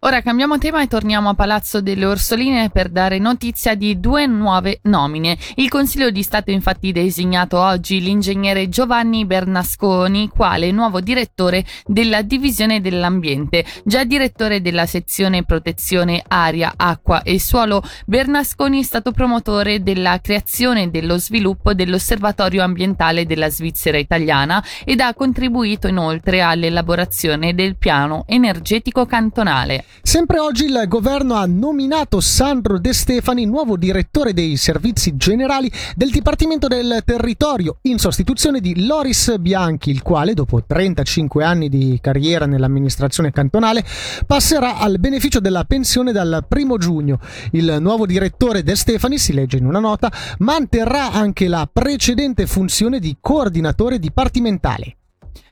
Ora 0.01 0.21
cambiamo 0.21 0.59
tema 0.59 0.83
e 0.83 0.87
torniamo 0.87 1.29
a 1.29 1.33
Palazzo 1.33 1.81
delle 1.81 2.05
Orsoline 2.05 2.69
per 2.69 2.89
dare 2.89 3.17
notizia 3.17 3.73
di 3.73 3.99
due 3.99 4.27
nuove 4.27 4.79
nomine. 4.83 5.35
Il 5.55 5.69
Consiglio 5.69 6.11
di 6.11 6.21
Stato 6.21 6.51
infatti 6.51 6.91
designato 6.91 7.59
oggi 7.59 7.99
l'ingegnere 7.99 8.69
Giovanni 8.69 9.25
Bernasconi 9.25 10.29
quale 10.29 10.71
nuovo 10.71 11.01
direttore 11.01 11.65
della 11.87 12.21
Divisione 12.21 12.79
dell'Ambiente. 12.79 13.65
Già 13.83 14.03
direttore 14.03 14.61
della 14.61 14.85
sezione 14.85 15.43
protezione 15.43 16.23
aria, 16.27 16.73
acqua 16.75 17.23
e 17.23 17.39
suolo, 17.39 17.81
Bernasconi 18.05 18.81
è 18.81 18.83
stato 18.83 19.11
promotore 19.11 19.81
della 19.81 20.19
creazione 20.21 20.83
e 20.83 20.87
dello 20.89 21.17
sviluppo 21.17 21.73
dell'Osservatorio 21.73 22.61
ambientale 22.61 23.25
della 23.25 23.49
Svizzera 23.49 23.97
italiana 23.97 24.63
ed 24.85 24.99
ha 24.99 25.15
contribuito 25.15 25.87
inoltre 25.87 26.41
all'elaborazione 26.41 27.55
del 27.55 27.77
piano 27.77 28.25
energetico 28.27 29.07
cantonale. 29.07 29.85
Sempre 30.07 30.39
oggi 30.39 30.65
il 30.65 30.85
governo 30.87 31.33
ha 31.35 31.45
nominato 31.45 32.21
Sandro 32.21 32.79
De 32.79 32.93
Stefani 32.93 33.45
nuovo 33.45 33.75
direttore 33.75 34.31
dei 34.31 34.55
servizi 34.55 35.17
generali 35.17 35.69
del 35.97 36.11
Dipartimento 36.11 36.67
del 36.67 37.01
Territorio 37.03 37.79
in 37.81 37.97
sostituzione 37.97 38.61
di 38.61 38.85
Loris 38.85 39.37
Bianchi, 39.37 39.89
il 39.89 40.01
quale 40.01 40.33
dopo 40.33 40.63
35 40.65 41.43
anni 41.43 41.67
di 41.67 41.99
carriera 42.01 42.45
nell'amministrazione 42.45 43.31
cantonale 43.31 43.83
passerà 44.25 44.77
al 44.77 44.97
beneficio 44.97 45.41
della 45.41 45.65
pensione 45.65 46.13
dal 46.13 46.45
primo 46.47 46.77
giugno. 46.77 47.19
Il 47.51 47.77
nuovo 47.81 48.05
direttore 48.05 48.63
De 48.63 48.75
Stefani, 48.75 49.17
si 49.17 49.33
legge 49.33 49.57
in 49.57 49.65
una 49.65 49.79
nota, 49.79 50.09
manterrà 50.39 51.11
anche 51.11 51.49
la 51.49 51.69
precedente 51.71 52.47
funzione 52.47 52.99
di 52.99 53.17
coordinatore 53.19 53.99
dipartimentale. 53.99 54.95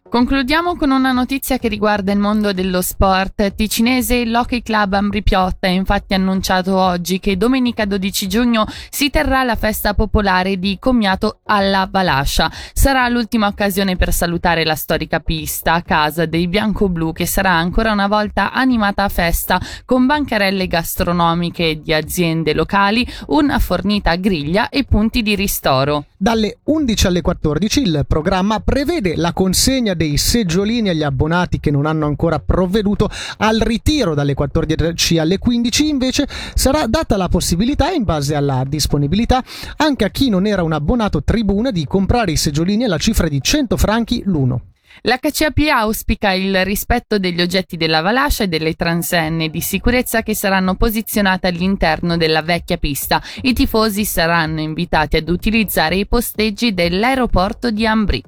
Concludiamo 0.07 0.75
con 0.75 0.91
una 0.91 1.11
notizia 1.11 1.57
che 1.57 1.67
riguarda 1.67 2.11
il 2.11 2.19
mondo 2.19 2.53
dello 2.53 2.83
sport. 2.83 3.55
Ticinese 3.55 4.23
l'Hockey 4.23 4.61
Club 4.61 4.93
Ambripiotta 4.93 5.67
ha 5.67 5.71
infatti 5.71 6.13
annunciato 6.13 6.77
oggi 6.77 7.19
che 7.19 7.35
domenica 7.35 7.85
12 7.85 8.27
giugno 8.27 8.65
si 8.89 9.09
terrà 9.09 9.43
la 9.43 9.55
festa 9.55 9.95
popolare 9.95 10.59
di 10.59 10.77
Commiato 10.79 11.39
alla 11.45 11.89
Valascia. 11.91 12.51
Sarà 12.71 13.09
l'ultima 13.09 13.47
occasione 13.47 13.95
per 13.95 14.13
salutare 14.13 14.63
la 14.63 14.75
storica 14.75 15.19
pista 15.19 15.73
a 15.73 15.81
casa 15.81 16.27
dei 16.27 16.47
bianco-blu 16.47 17.11
che 17.11 17.25
sarà 17.25 17.51
ancora 17.51 17.91
una 17.91 18.07
volta 18.07 18.53
animata 18.53 19.03
a 19.03 19.09
festa 19.09 19.59
con 19.85 20.05
bancarelle 20.05 20.67
gastronomiche 20.67 21.81
di 21.81 21.91
aziende 21.91 22.53
locali, 22.53 23.05
una 23.29 23.57
fornita 23.57 24.15
griglia 24.15 24.69
e 24.69 24.83
punti 24.83 25.23
di 25.23 25.33
ristoro. 25.33 26.05
Dalle 26.25 26.57
11 26.63 27.05
alle 27.05 27.21
14 27.21 27.81
il 27.81 28.03
programma 28.07 28.59
prevede 28.59 29.15
la 29.15 29.31
consegna 29.31 29.93
dei 29.93 30.17
seggiolini 30.17 30.89
agli 30.89 31.03
abbonati 31.03 31.59
che 31.59 31.69
non 31.69 31.85
hanno 31.85 32.07
ancora 32.07 32.39
provveduto 32.39 33.07
al 33.37 33.59
ritiro 33.59 34.15
dalle 34.15 34.33
14 34.33 35.19
alle 35.19 35.37
15 35.37 35.87
invece 35.87 36.27
sarà 36.55 36.87
data 36.87 37.15
la 37.15 37.27
possibilità 37.27 37.91
in 37.91 38.05
base 38.05 38.33
alla 38.33 38.63
disponibilità 38.67 39.43
anche 39.77 40.03
a 40.03 40.09
chi 40.09 40.29
non 40.29 40.47
era 40.47 40.63
un 40.63 40.73
abbonato 40.73 41.21
tribuna 41.21 41.69
di 41.69 41.85
comprare 41.85 42.31
i 42.31 42.37
seggiolini 42.37 42.85
alla 42.85 42.97
cifra 42.97 43.27
di 43.27 43.39
100 43.39 43.77
franchi 43.77 44.23
l'uno. 44.25 44.74
L'HCAP 45.01 45.67
auspica 45.71 46.31
il 46.31 46.63
rispetto 46.63 47.19
degli 47.19 47.41
oggetti 47.41 47.75
della 47.77 48.01
Valascia 48.01 48.45
e 48.45 48.47
delle 48.47 48.73
transenne 48.73 49.49
di 49.49 49.61
sicurezza 49.61 50.23
che 50.23 50.33
saranno 50.33 50.75
posizionate 50.75 51.47
all'interno 51.47 52.17
della 52.17 52.41
vecchia 52.41 52.77
pista. 52.77 53.21
I 53.41 53.53
tifosi 53.53 54.05
saranno 54.05 54.61
invitati 54.61 55.17
ad 55.17 55.29
utilizzare 55.29 55.97
i 55.97 56.07
posteggi 56.07 56.73
dell'aeroporto 56.73 57.71
di 57.71 57.85
Ambri. 57.85 58.23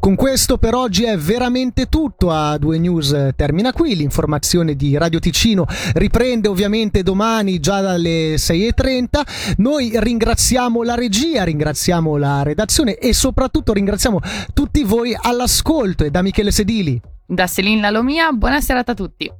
Con 0.00 0.14
questo 0.14 0.56
per 0.58 0.74
oggi 0.74 1.04
è 1.04 1.16
veramente 1.16 1.86
tutto. 1.86 2.30
A 2.30 2.56
due 2.58 2.78
news 2.78 3.30
termina 3.36 3.72
qui. 3.72 3.94
L'informazione 3.94 4.74
di 4.74 4.96
Radio 4.96 5.18
Ticino 5.18 5.66
riprende 5.94 6.48
ovviamente 6.48 7.02
domani 7.02 7.60
già 7.60 7.80
dalle 7.80 8.36
6.30. 8.36 9.54
Noi 9.58 9.92
ringraziamo 9.94 10.82
la 10.82 10.94
regia, 10.94 11.44
ringraziamo 11.44 12.16
la 12.16 12.42
redazione 12.42 12.96
e 12.96 13.12
soprattutto 13.12 13.72
ringraziamo 13.72 14.20
tutti 14.54 14.82
voi 14.82 15.16
all'ascolto 15.18 16.04
e 16.06 16.10
da 16.10 16.22
Michele 16.22 16.50
Sedili. 16.50 17.00
Da 17.26 17.46
Selin 17.46 17.80
Lalomia, 17.80 18.32
buona 18.32 18.60
serata 18.60 18.92
a 18.92 18.94
tutti. 18.94 19.30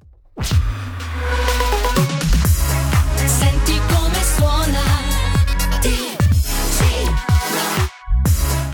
Senti 3.24 3.80
come 3.88 4.22
suona. 4.22 4.80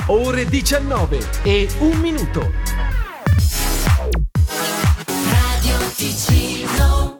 Ore 0.06 0.46
19 0.46 1.18
e 1.42 1.68
un 1.78 1.98
minuto. 2.00 2.50
Radio 5.06 5.76
Ticino. 5.94 7.18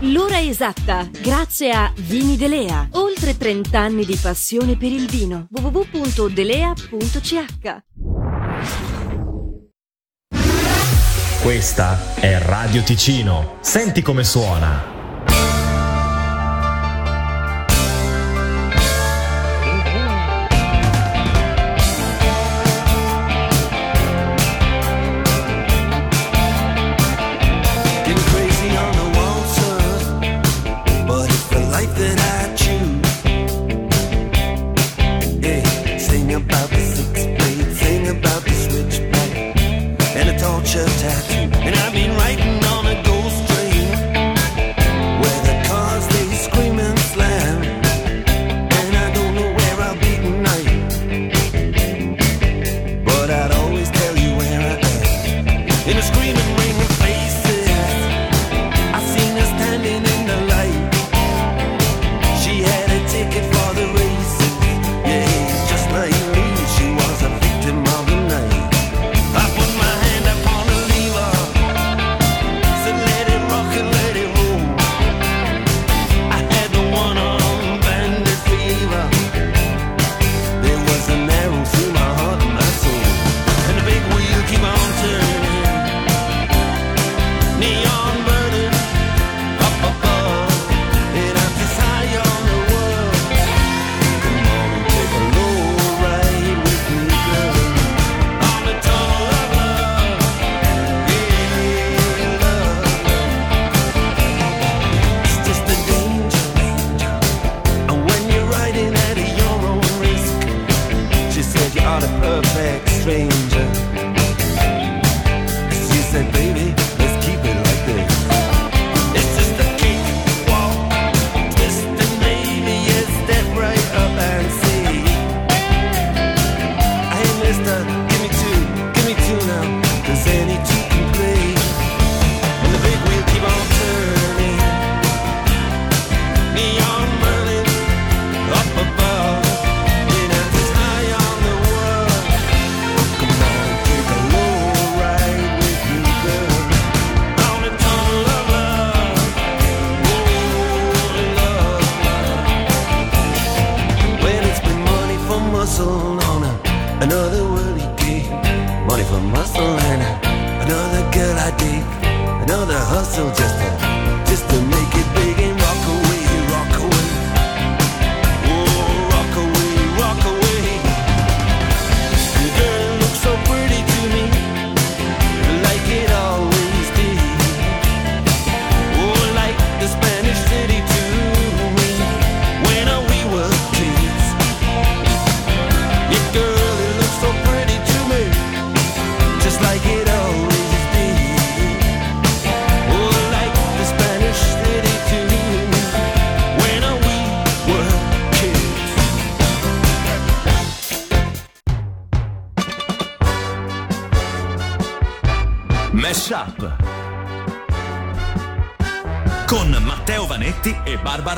L'ora 0.00 0.40
esatta, 0.40 1.08
grazie 1.20 1.70
a 1.72 1.92
Vini 1.96 2.36
Delea. 2.36 2.88
Oltre 2.92 3.36
30 3.36 3.78
anni 3.78 4.04
di 4.04 4.16
passione 4.20 4.76
per 4.76 4.92
il 4.92 5.08
vino. 5.08 5.48
www.delea.ch 5.50 8.23
Questa 11.44 12.14
è 12.14 12.38
Radio 12.38 12.82
Ticino. 12.82 13.58
Senti 13.60 14.00
come 14.00 14.24
suona. 14.24 14.93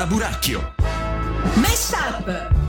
Buracchio. 0.09 0.61
Mesh 1.57 1.93
Up! 1.93 2.66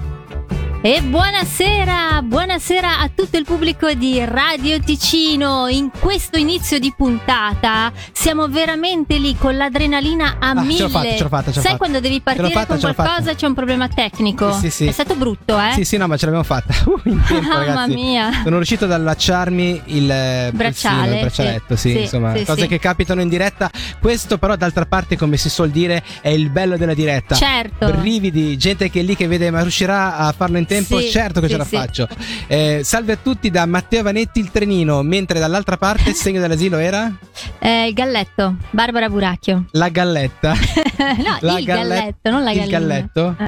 E 0.88 1.01
buonasera, 1.01 2.22
buonasera 2.24 3.00
a 3.00 3.10
tutto 3.13 3.36
il 3.36 3.44
pubblico 3.44 3.91
di 3.91 4.24
Radio 4.24 4.79
Ticino. 4.79 5.67
In 5.67 5.89
questo 6.00 6.38
inizio 6.38 6.79
di 6.79 6.94
puntata 6.96 7.91
siamo 8.13 8.48
veramente 8.48 9.17
lì 9.17 9.36
con 9.36 9.58
l'adrenalina 9.58 10.38
a 10.39 10.51
Ah, 10.51 10.56
ce 10.56 10.62
mille. 10.62 10.82
l'ho 10.84 10.88
fatta, 10.88 11.10
ce 11.17 11.24
l'ho 11.24 11.27
fatta, 11.27 11.44
ce 11.44 11.48
l'ho 11.48 11.53
Sai 11.56 11.63
fatta. 11.63 11.77
quando 11.77 12.00
devi 12.00 12.15
Ce 12.15 12.22
partire 12.22 12.51
fatta, 12.51 12.65
con 12.67 12.79
ce 12.79 12.94
qualcosa 12.94 13.36
c'è 13.36 13.48
un 13.48 13.53
problema 13.53 13.89
tecnico? 13.89 14.53
Sì, 14.53 14.70
sì. 14.70 14.86
È 14.86 14.91
stato 14.94 15.15
brutto, 15.15 15.60
eh? 15.60 15.74
Sì, 15.74 15.84
sì, 15.84 15.98
no, 15.98 16.08
ma 16.08 16.15
ce 16.15 16.24
l'abbiamo 16.24 16.46
fatta. 16.46 16.74
Uh, 16.88 17.01
tempo, 17.03 17.34
Mamma 17.41 17.58
ragazzi. 17.65 17.94
mia. 17.94 18.32
Sono 18.44 18.56
riuscito 18.56 18.86
ad 18.86 18.94
allacciarmi 18.94 19.82
il 19.88 20.10
eh, 20.10 20.51
Bracciale, 20.53 21.15
il 21.15 21.20
braccialetto, 21.20 21.75
sì, 21.75 21.91
sì, 21.91 22.00
insomma, 22.03 22.34
sì, 22.34 22.46
cose 22.46 22.62
sì. 22.62 22.67
che 22.67 22.79
capitano 22.79 23.20
in 23.20 23.27
diretta. 23.27 23.70
Questo 24.00 24.38
però 24.38 24.56
d'altra 24.56 24.86
parte, 24.86 25.17
come 25.17 25.36
si 25.36 25.50
suol 25.50 25.70
dire, 25.70 26.01
è 26.22 26.29
il 26.29 26.50
bello 26.50 26.77
della 26.77 26.94
diretta. 26.94 27.36
Certo. 27.36 27.91
Brividi, 27.91 28.56
gente 28.58 28.89
che 28.89 29.01
è 29.01 29.03
lì 29.03 29.17
che 29.17 29.27
vede 29.27 29.51
ma 29.51 29.62
riuscirà 29.62 30.15
a 30.15 30.32
farlo 30.32 30.58
in 30.58 30.65
tempo? 30.65 30.77
Sì, 30.84 31.10
certo 31.10 31.40
che 31.40 31.48
sì, 31.48 31.52
ce 31.54 31.58
la 31.58 31.66
sì. 31.66 31.76
faccio. 31.76 32.08
Eh, 32.48 32.82
salve 32.84 33.14
a 33.14 33.18
tutti 33.22 33.50
da 33.50 33.66
Matteo 33.66 34.04
Vanetti 34.04 34.40
il 34.40 34.52
trenino, 34.52 35.02
mentre 35.04 35.40
dall'altra 35.40 35.78
parte 35.78 36.10
il 36.10 36.16
segno 36.16 36.40
dell'asilo 36.42 36.78
era 36.78 37.12
Eh, 37.60 37.88
il 37.88 37.94
galletto, 37.94 38.56
Barbara 38.72 39.10
Buracchio. 39.10 39.66
la 39.72 39.90
galletta. 39.90 40.54
no, 41.18 41.38
La 41.42 41.60
il 41.60 41.66
galle- 41.66 41.88
galletto, 41.96 42.30
non 42.30 42.44
la 42.44 42.52
il 42.52 42.58
gallina. 42.60 42.80
galletto? 42.80 43.36
Eh, 43.40 43.46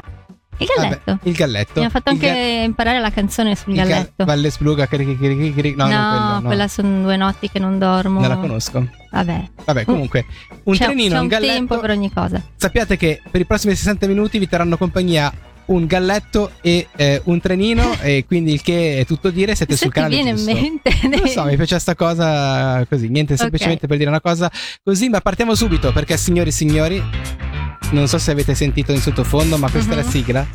Il 0.60 0.66
galletto. 0.76 1.00
Vabbè, 1.06 1.20
il 1.28 1.34
galletto. 1.34 1.80
Mi 1.80 1.86
ha 1.86 1.88
fatto 1.88 2.10
Il 2.10 2.16
anche 2.16 2.26
ga- 2.32 2.62
imparare 2.64 3.00
la 3.00 3.10
canzone 3.10 3.56
sul 3.56 3.72
il 3.72 3.78
ga- 3.80 3.86
galletto. 3.86 4.24
Valle 4.26 4.50
Spluga, 4.50 4.86
cri- 4.86 5.16
cri- 5.16 5.54
cri- 5.54 5.74
no, 5.74 5.86
no, 5.86 5.90
non 5.96 6.08
quello, 6.10 6.34
no. 6.34 6.42
quella 6.42 6.68
sono 6.68 7.00
due 7.02 7.16
notti 7.16 7.48
che 7.50 7.58
non 7.58 7.78
dormo. 7.78 8.20
Non 8.20 8.28
la 8.28 8.36
conosco. 8.36 8.86
Vabbè. 9.10 9.44
Vabbè, 9.64 9.84
comunque, 9.86 10.26
un 10.64 10.74
C'è- 10.74 10.84
trenino, 10.84 11.08
c'è 11.12 11.16
un 11.16 11.22
un 11.22 11.28
galletto. 11.28 11.52
tempo 11.54 11.80
per 11.80 11.90
ogni 11.90 12.12
cosa. 12.12 12.42
Sappiate 12.56 12.98
che 12.98 13.22
per 13.30 13.40
i 13.40 13.46
prossimi 13.46 13.74
60 13.74 14.06
minuti 14.06 14.38
vi 14.38 14.48
terranno 14.48 14.76
compagnia 14.76 15.32
un 15.70 15.86
galletto 15.86 16.52
e 16.60 16.88
eh, 16.96 17.20
un 17.24 17.40
trenino 17.40 17.96
e 18.02 18.24
quindi 18.26 18.52
il 18.52 18.62
che 18.62 18.98
è 18.98 19.06
tutto 19.06 19.30
dire 19.30 19.54
siete 19.54 19.72
Se 19.74 19.84
sul 19.84 19.92
canale 19.92 20.14
viene 20.14 20.34
giusto. 20.34 20.50
in 20.50 20.56
mente. 20.56 20.90
Non 21.16 21.28
so, 21.28 21.44
mi 21.44 21.56
piace 21.56 21.78
sta 21.78 21.94
cosa 21.94 22.84
così, 22.88 23.08
niente, 23.08 23.36
semplicemente 23.36 23.86
per 23.86 23.96
dire 23.96 24.08
una 24.10 24.20
cosa 24.20 24.50
così, 24.82 25.08
ma 25.08 25.20
partiamo 25.20 25.54
subito 25.54 25.92
perché 25.92 26.16
signori 26.16 26.48
e 26.48 26.52
signori, 26.52 27.02
non 27.92 28.06
so 28.08 28.18
se 28.18 28.30
avete 28.32 28.54
sentito 28.54 28.92
in 28.92 29.00
sottofondo, 29.00 29.56
ma 29.58 29.70
questa 29.70 29.92
è 29.92 29.96
Mhm. 29.96 30.02
la 30.04 30.08
sigla 30.10 30.46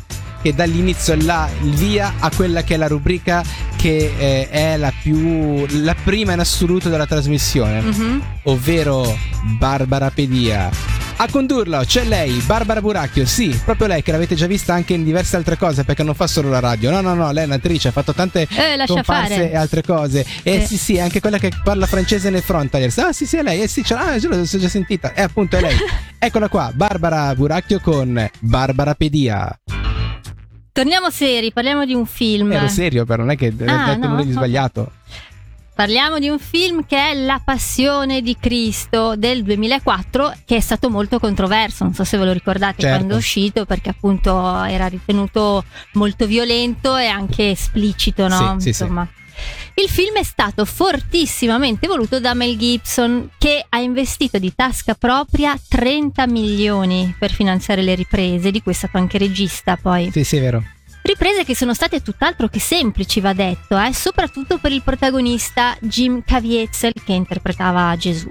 che 0.42 0.54
dà 0.54 0.64
l'inizio 0.64 1.16
là, 1.22 1.48
il 1.62 1.70
via 1.70 2.14
a 2.20 2.30
quella 2.34 2.62
che 2.62 2.74
è 2.74 2.76
la 2.76 2.86
rubrica 2.86 3.42
che 3.76 4.12
eh, 4.18 4.48
è 4.48 4.76
la 4.76 4.92
più 5.02 5.64
la 5.82 5.94
prima 6.04 6.34
in 6.34 6.40
assoluto 6.40 6.88
della 6.88 7.06
trasmissione, 7.06 7.80
Mhm. 7.80 8.22
ovvero 8.44 9.16
Barbarapedia. 9.58 10.70
A 11.18 11.28
condurlo 11.30 11.78
c'è 11.86 12.04
lei, 12.04 12.32
Barbara 12.44 12.82
Buracchio, 12.82 13.24
sì, 13.24 13.48
proprio 13.64 13.86
lei 13.86 14.02
che 14.02 14.12
l'avete 14.12 14.34
già 14.34 14.46
vista 14.46 14.74
anche 14.74 14.92
in 14.92 15.02
diverse 15.02 15.36
altre 15.36 15.56
cose 15.56 15.82
perché 15.82 16.02
non 16.02 16.14
fa 16.14 16.26
solo 16.26 16.50
la 16.50 16.60
radio, 16.60 16.90
no 16.90 17.00
no 17.00 17.14
no, 17.14 17.32
lei 17.32 17.44
è 17.44 17.46
un'attrice, 17.46 17.88
ha 17.88 17.90
fatto 17.90 18.12
tante 18.12 18.42
Eh, 18.50 18.84
comparse 18.86 19.50
e 19.50 19.56
altre 19.56 19.82
cose. 19.82 20.26
E 20.42 20.60
Sì. 20.60 20.66
sì 20.66 20.76
sì, 20.76 20.96
è 20.96 21.00
anche 21.00 21.20
quella 21.20 21.38
che 21.38 21.50
parla 21.64 21.86
francese 21.86 22.28
nel 22.28 22.42
frontaliers. 22.42 22.98
Ah 22.98 23.12
sì 23.14 23.24
sì, 23.24 23.38
è 23.38 23.42
lei, 23.42 23.62
eh 23.62 23.66
sì, 23.68 23.82
ce 23.82 23.94
l'ha, 23.94 24.18
ce 24.20 24.28
l'ho 24.28 24.36
l'ho 24.36 24.44
già 24.44 24.68
sentita. 24.68 25.14
E 25.14 25.22
appunto 25.22 25.56
è 25.56 25.60
lei. 25.62 25.76
Eccola 26.18 26.48
qua, 26.48 26.70
Barbara 26.74 27.34
Buracchio 27.34 27.80
con 27.80 28.28
Barbarapedia. 28.40 29.58
Torniamo 30.72 31.08
seri, 31.10 31.50
parliamo 31.52 31.86
di 31.86 31.94
un 31.94 32.04
film. 32.04 32.52
Ero 32.52 32.68
serio, 32.68 33.06
però 33.06 33.22
non 33.22 33.30
è 33.32 33.36
che 33.36 33.46
ho 33.48 33.64
Ah, 33.66 33.94
detto 33.94 34.06
no? 34.06 34.08
nulla 34.12 34.22
di 34.24 34.32
sbagliato. 34.32 34.92
Parliamo 35.76 36.18
di 36.18 36.30
un 36.30 36.38
film 36.38 36.86
che 36.86 36.96
è 36.96 37.12
La 37.12 37.38
Passione 37.44 38.22
di 38.22 38.34
Cristo 38.40 39.14
del 39.14 39.42
2004, 39.42 40.32
che 40.46 40.56
è 40.56 40.60
stato 40.60 40.88
molto 40.88 41.18
controverso. 41.18 41.84
Non 41.84 41.92
so 41.92 42.02
se 42.02 42.16
ve 42.16 42.24
lo 42.24 42.32
ricordate 42.32 42.80
Certo. 42.80 42.96
quando 42.96 43.12
è 43.12 43.18
uscito, 43.18 43.66
perché 43.66 43.90
appunto 43.90 44.62
era 44.64 44.86
ritenuto 44.86 45.64
molto 45.92 46.26
violento 46.26 46.96
e 46.96 47.04
anche 47.04 47.50
esplicito, 47.50 48.26
no? 48.26 48.36
Sì, 48.36 48.44
sì, 48.44 48.60
sì. 48.60 48.68
Insomma. 48.68 49.06
Il 49.74 49.90
film 49.90 50.16
è 50.16 50.22
stato 50.22 50.64
fortissimamente 50.64 51.86
voluto 51.86 52.20
da 52.20 52.32
Mel 52.32 52.56
Gibson, 52.56 53.32
che 53.36 53.62
ha 53.68 53.78
investito 53.78 54.38
di 54.38 54.54
tasca 54.54 54.94
propria 54.94 55.60
30 55.68 56.26
milioni 56.26 57.14
per 57.18 57.32
finanziare 57.32 57.82
le 57.82 57.94
riprese, 57.94 58.50
di 58.50 58.62
cui 58.62 58.72
è 58.72 58.74
stato 58.74 58.96
anche 58.96 59.18
regista 59.18 59.76
poi. 59.76 60.10
Sì, 60.10 60.24
sì, 60.24 60.38
è 60.38 60.40
vero. 60.40 60.64
Riprese 61.06 61.44
che 61.44 61.54
sono 61.54 61.72
state 61.72 62.02
tutt'altro 62.02 62.48
che 62.48 62.58
semplici, 62.58 63.20
va 63.20 63.32
detto, 63.32 63.78
eh, 63.78 63.94
soprattutto 63.94 64.58
per 64.58 64.72
il 64.72 64.82
protagonista 64.82 65.76
Jim 65.80 66.20
Caviezel 66.24 66.94
che 67.04 67.12
interpretava 67.12 67.94
Gesù. 67.96 68.28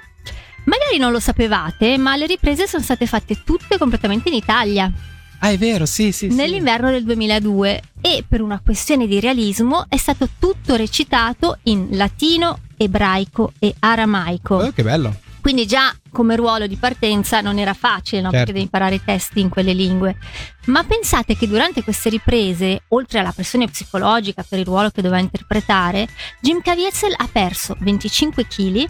Magari 0.65 0.97
non 0.97 1.13
lo 1.13 1.21
sapevate, 1.21 1.97
ma 1.97 2.17
le 2.17 2.25
riprese 2.25 2.67
sono 2.67 2.83
state 2.83 3.05
fatte 3.05 3.43
tutte 3.45 3.77
completamente 3.77 4.27
in 4.27 4.35
Italia, 4.35 4.91
Ah, 5.39 5.51
è 5.51 5.57
vero, 5.57 5.85
sì, 5.85 6.11
sì. 6.11 6.29
sì. 6.29 6.35
nell'inverno 6.35 6.89
del 6.89 7.03
2002 7.03 7.81
e 8.01 8.23
per 8.27 8.41
una 8.41 8.59
questione 8.63 9.05
di 9.05 9.19
realismo 9.19 9.85
è 9.88 9.97
stato 9.97 10.29
tutto 10.39 10.75
recitato 10.75 11.59
in 11.63 11.89
latino, 11.91 12.59
ebraico 12.77 13.51
e 13.59 13.73
aramaico. 13.79 14.55
Oh, 14.55 14.71
che 14.71 14.81
bello. 14.83 15.15
Quindi 15.45 15.67
già 15.67 15.95
come 16.10 16.36
ruolo 16.36 16.65
di 16.65 16.75
partenza 16.75 17.39
non 17.39 17.60
era 17.60 17.75
facile, 17.75 18.19
no? 18.19 18.31
Certo. 18.31 18.38
perché 18.38 18.51
devi 18.51 18.63
imparare 18.63 18.95
i 18.95 19.01
testi 19.05 19.41
in 19.41 19.49
quelle 19.49 19.73
lingue. 19.73 20.17
Ma 20.65 20.84
pensate 20.84 21.38
che 21.38 21.47
durante 21.47 21.84
queste 21.84 22.10
riprese, 22.10 22.86
oltre 22.88 23.19
alla 23.19 23.31
pressione 23.31 23.67
psicologica 23.67 24.41
per 24.41 24.58
il 24.58 24.65
ruolo 24.65 24.89
che 24.89 25.03
doveva 25.03 25.21
interpretare, 25.21 26.08
Jim 26.41 26.62
Caviezel 26.62 27.13
ha 27.15 27.29
perso 27.31 27.77
25 27.79 28.47
kg, 28.47 28.89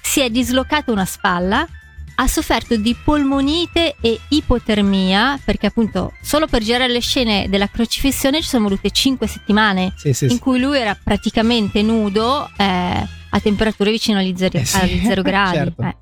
si 0.00 0.20
è 0.20 0.30
dislocato 0.30 0.92
una 0.92 1.04
spalla, 1.04 1.66
ha 2.14 2.26
sofferto 2.28 2.76
di 2.76 2.94
polmonite 2.94 3.96
e 4.00 4.20
ipotermia, 4.28 5.40
perché 5.44 5.66
appunto 5.66 6.12
solo 6.22 6.46
per 6.46 6.62
girare 6.62 6.86
le 6.86 7.00
scene 7.00 7.48
della 7.48 7.68
crocifissione 7.68 8.40
ci 8.42 8.48
sono 8.48 8.62
volute 8.62 8.92
5 8.92 9.26
settimane 9.26 9.92
Sì, 9.96 10.12
sì, 10.12 10.26
in 10.26 10.30
sì. 10.30 10.38
cui 10.38 10.60
lui 10.60 10.78
era 10.78 10.96
praticamente 11.02 11.82
nudo 11.82 12.48
eh, 12.56 13.18
a 13.30 13.40
temperature 13.40 13.90
vicino 13.90 14.18
agli 14.18 14.34
zero, 14.36 14.58
Eh 14.58 14.64
sì. 14.64 15.00
gradi. 15.22 15.56
Certo. 15.56 15.82
eh. 15.82 15.96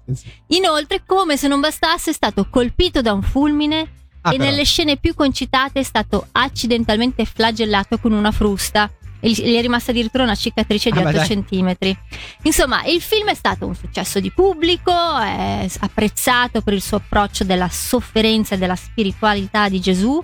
Inoltre, 0.48 1.02
come 1.06 1.36
se 1.36 1.48
non 1.48 1.60
bastasse, 1.60 2.10
è 2.10 2.14
stato 2.14 2.46
colpito 2.50 3.00
da 3.02 3.12
un 3.12 3.22
fulmine 3.22 3.92
Ah, 4.22 4.32
e 4.34 4.36
però. 4.36 4.50
nelle 4.50 4.64
scene 4.64 4.96
più 4.96 5.14
concitate 5.14 5.78
è 5.78 5.82
stato 5.84 6.26
accidentalmente 6.32 7.24
flagellato 7.24 7.98
con 7.98 8.12
una 8.12 8.32
frusta. 8.32 8.90
E 9.20 9.30
gli 9.30 9.56
è 9.56 9.60
rimasta 9.60 9.90
addirittura 9.90 10.22
una 10.22 10.34
cicatrice 10.36 10.90
di 10.90 10.98
Ah, 10.98 11.02
ma 11.02 11.08
8 11.08 11.16
dai. 11.18 11.26
centimetri. 11.26 11.98
Insomma, 12.42 12.84
il 12.84 13.00
film 13.00 13.28
è 13.28 13.34
stato 13.34 13.66
un 13.66 13.74
successo 13.74 14.20
di 14.20 14.30
pubblico, 14.30 14.92
è 14.92 15.66
apprezzato 15.80 16.60
per 16.60 16.74
il 16.74 16.82
suo 16.82 16.98
approccio 16.98 17.42
della 17.44 17.68
sofferenza 17.68 18.54
e 18.54 18.58
della 18.58 18.76
spiritualità 18.76 19.68
di 19.68 19.80
Gesù. 19.80 20.22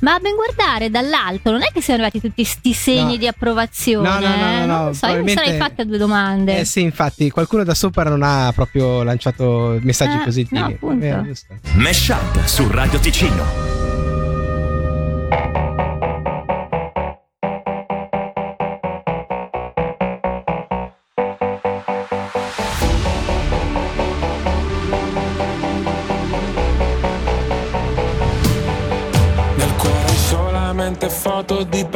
Ma 0.00 0.14
a 0.14 0.18
ben 0.18 0.34
guardare 0.34 0.90
dall'alto, 0.90 1.50
non 1.52 1.62
è 1.62 1.66
che 1.72 1.80
siano 1.80 2.02
arrivati 2.02 2.20
tutti 2.26 2.42
sti 2.44 2.72
segni 2.72 3.12
No. 3.12 3.16
di 3.16 3.26
approvazione. 3.28 4.08
No, 4.08 4.18
no, 4.18 4.28
no, 4.28 4.36
no, 4.36 4.46
eh? 4.50 4.58
no, 4.58 4.66
Non 4.66 4.86
lo 4.86 4.92
so, 4.92 5.06
io 5.06 5.22
mi 5.22 5.30
sarei 5.30 5.56
fatta 5.56 5.84
due 5.84 5.96
domande. 5.98 6.58
Eh 6.58 6.64
sì, 6.64 6.80
infatti, 6.82 7.30
qualcuno 7.30 7.62
da 7.64 7.74
sopra 7.74 8.02
non 8.10 8.22
ha 8.22 8.52
proprio 8.52 9.02
lanciato 9.04 9.78
messaggi 9.80 10.16
Eh, 10.20 10.24
positivi. 10.24 10.60
no, 10.60 10.66
appunto. 10.66 11.04
Eh. 11.06 11.32
Mesh 11.74 12.08
Up 12.08 12.44
su 12.44 12.66
Radio 12.68 12.98
Ticino. 12.98 13.83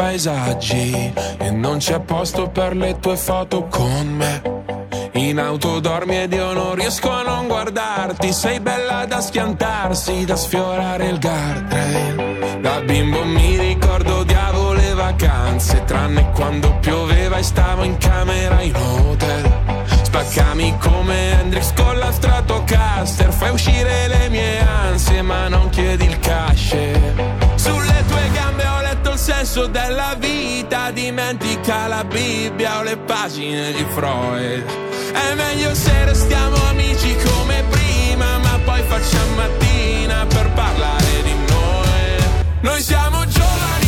Paesaggi 0.09 1.13
e 1.37 1.51
non 1.51 1.77
c'è 1.77 2.01
posto 2.01 2.49
per 2.49 2.75
le 2.75 2.99
tue 2.99 3.17
foto 3.17 3.67
con 3.67 4.07
me. 4.07 4.41
In 5.13 5.39
auto 5.39 5.81
dormi 5.81 6.17
ed 6.17 6.33
io 6.33 6.53
non 6.55 6.75
riesco 6.75 7.11
a 7.11 7.23
non 7.23 7.47
guardarti, 7.47 8.33
sei 8.33 8.59
bella 8.61 9.05
da 9.05 9.21
schiantarsi, 9.21 10.25
da 10.25 10.37
sfiorare 10.37 11.09
il 11.09 11.19
guardrail. 11.19 12.61
Da 12.63 12.81
bimbo 12.81 13.23
mi 13.25 13.59
ricordo 13.59 14.19
odiavo 14.19 14.73
le 14.73 14.95
vacanze, 14.95 15.85
tranne 15.85 16.31
quando 16.31 16.75
pioveva 16.81 17.37
e 17.37 17.43
stavo 17.43 17.83
in 17.83 17.99
camera 17.99 18.63
in 18.63 18.75
hotel. 18.75 19.69
Spaccami 20.03 20.79
come 20.79 21.39
Hendrix 21.39 21.75
con 21.75 21.99
la 21.99 22.11
Stratocaster 22.11 23.31
Fai 23.31 23.51
uscire 23.51 24.09
le 24.09 24.29
mie 24.31 24.59
ansie 24.59 25.23
ma 25.23 25.49
non 25.49 25.69
chiedi 25.69 26.07
il 26.07 26.18
senso 29.59 29.67
della 29.67 30.15
vita 30.19 30.91
Dimentica 30.93 31.89
la 31.89 32.05
Bibbia 32.05 32.79
o 32.79 32.83
le 32.83 32.97
pagine 32.97 33.73
di 33.73 33.85
Freud. 33.91 34.65
È 35.13 35.35
meglio 35.35 35.75
se 35.75 36.05
restiamo 36.05 36.57
amici 36.69 37.17
come 37.17 37.65
prima 37.71 38.39
Ma 38.39 38.59
poi 38.65 38.83
facciamo 38.83 39.35
mattina 39.35 40.27
per 40.27 40.51
parlare 40.53 41.23
di 41.25 41.35
noi. 41.49 42.41
Noi 42.61 42.81
siamo 42.83 43.27
giovani 43.27 43.88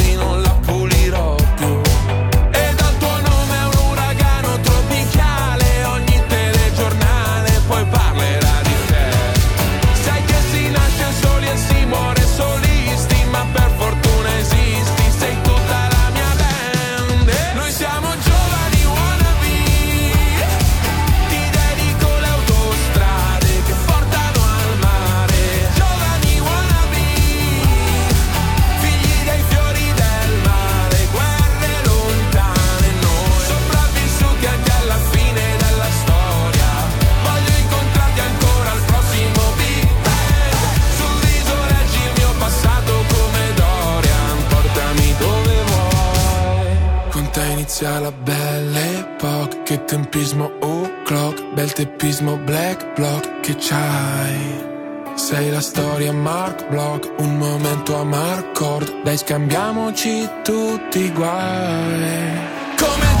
Spezia 47.81 47.99
la 47.99 48.11
belle 48.11 48.99
epoca 48.99 49.63
Che 49.63 49.83
tempismo 49.85 50.51
o 50.59 50.87
clock. 51.03 51.53
Bel 51.55 51.73
teppismo 51.73 52.37
black 52.37 52.93
block 52.93 53.39
Che 53.39 53.55
c'hai? 53.57 54.69
Sei 55.15 55.49
la 55.49 55.61
storia 55.61 56.13
Mark 56.13 56.67
Block 56.69 57.09
Un 57.17 57.37
momento 57.37 57.95
a 57.95 58.03
Marcord 58.03 59.01
Dai 59.01 59.17
scambiamoci 59.17 60.29
tutti 60.43 61.05
i 61.05 61.11
guai. 61.11 62.37
Come 62.77 63.20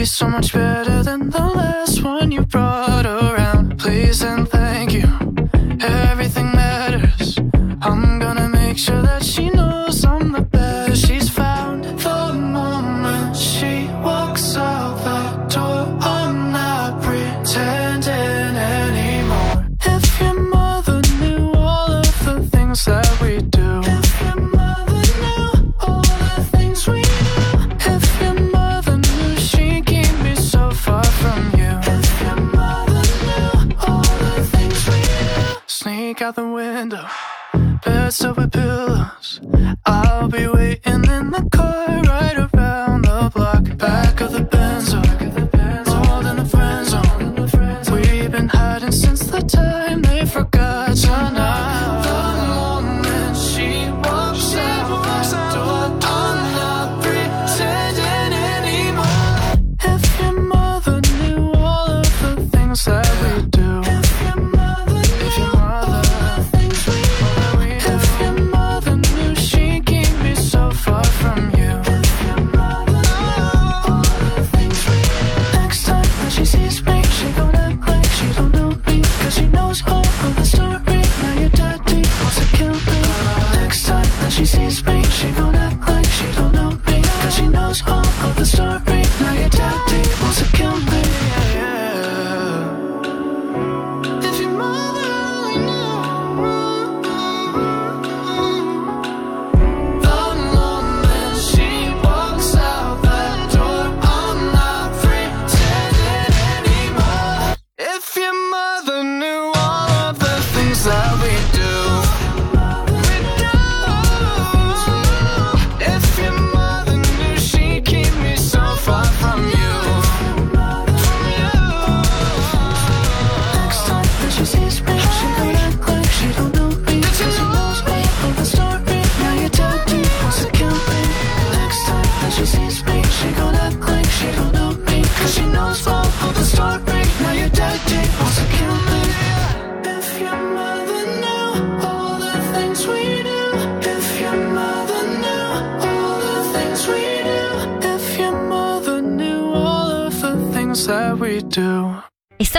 you 0.00 0.06
so 0.06 0.26
much 0.26 0.54
better 0.54 1.02
than 1.02 1.28
the 1.28 1.38
last 1.38 2.02
one 2.02 2.32
you 2.32 2.40
brought 2.40 3.04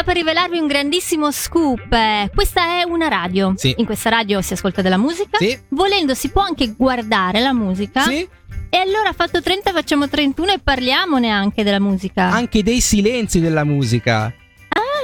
sta 0.02 0.04
per 0.04 0.16
rivelarvi 0.16 0.58
un 0.58 0.68
grandissimo 0.68 1.32
scoop. 1.32 1.92
Eh, 1.94 2.30
Questa 2.34 2.80
è 2.80 2.84
una 2.84 3.08
radio. 3.08 3.54
Sì. 3.56 3.74
In 3.78 3.86
questa 3.86 4.10
radio 4.10 4.42
si 4.42 4.54
ascolta 4.54 4.82
della 4.82 4.98
musica. 4.98 5.38
Sì. 5.38 5.58
Volendo 5.70 6.14
si 6.14 6.30
può 6.30 6.42
anche 6.42 6.74
guardare 6.76 7.40
la 7.40 7.54
musica. 7.54 8.02
Sì. 8.02 8.28
E 8.70 8.78
allora 8.78 9.14
fatto 9.14 9.42
30 9.42 9.72
facciamo 9.72 10.08
31 10.08 10.54
e 10.54 10.60
parliamone 10.60 11.30
anche 11.30 11.64
della 11.64 11.80
musica. 11.80 12.30
Anche 12.32 12.64
dei 12.64 12.82
silenzi 12.82 13.40
della 13.40 13.64
musica. 13.64 14.34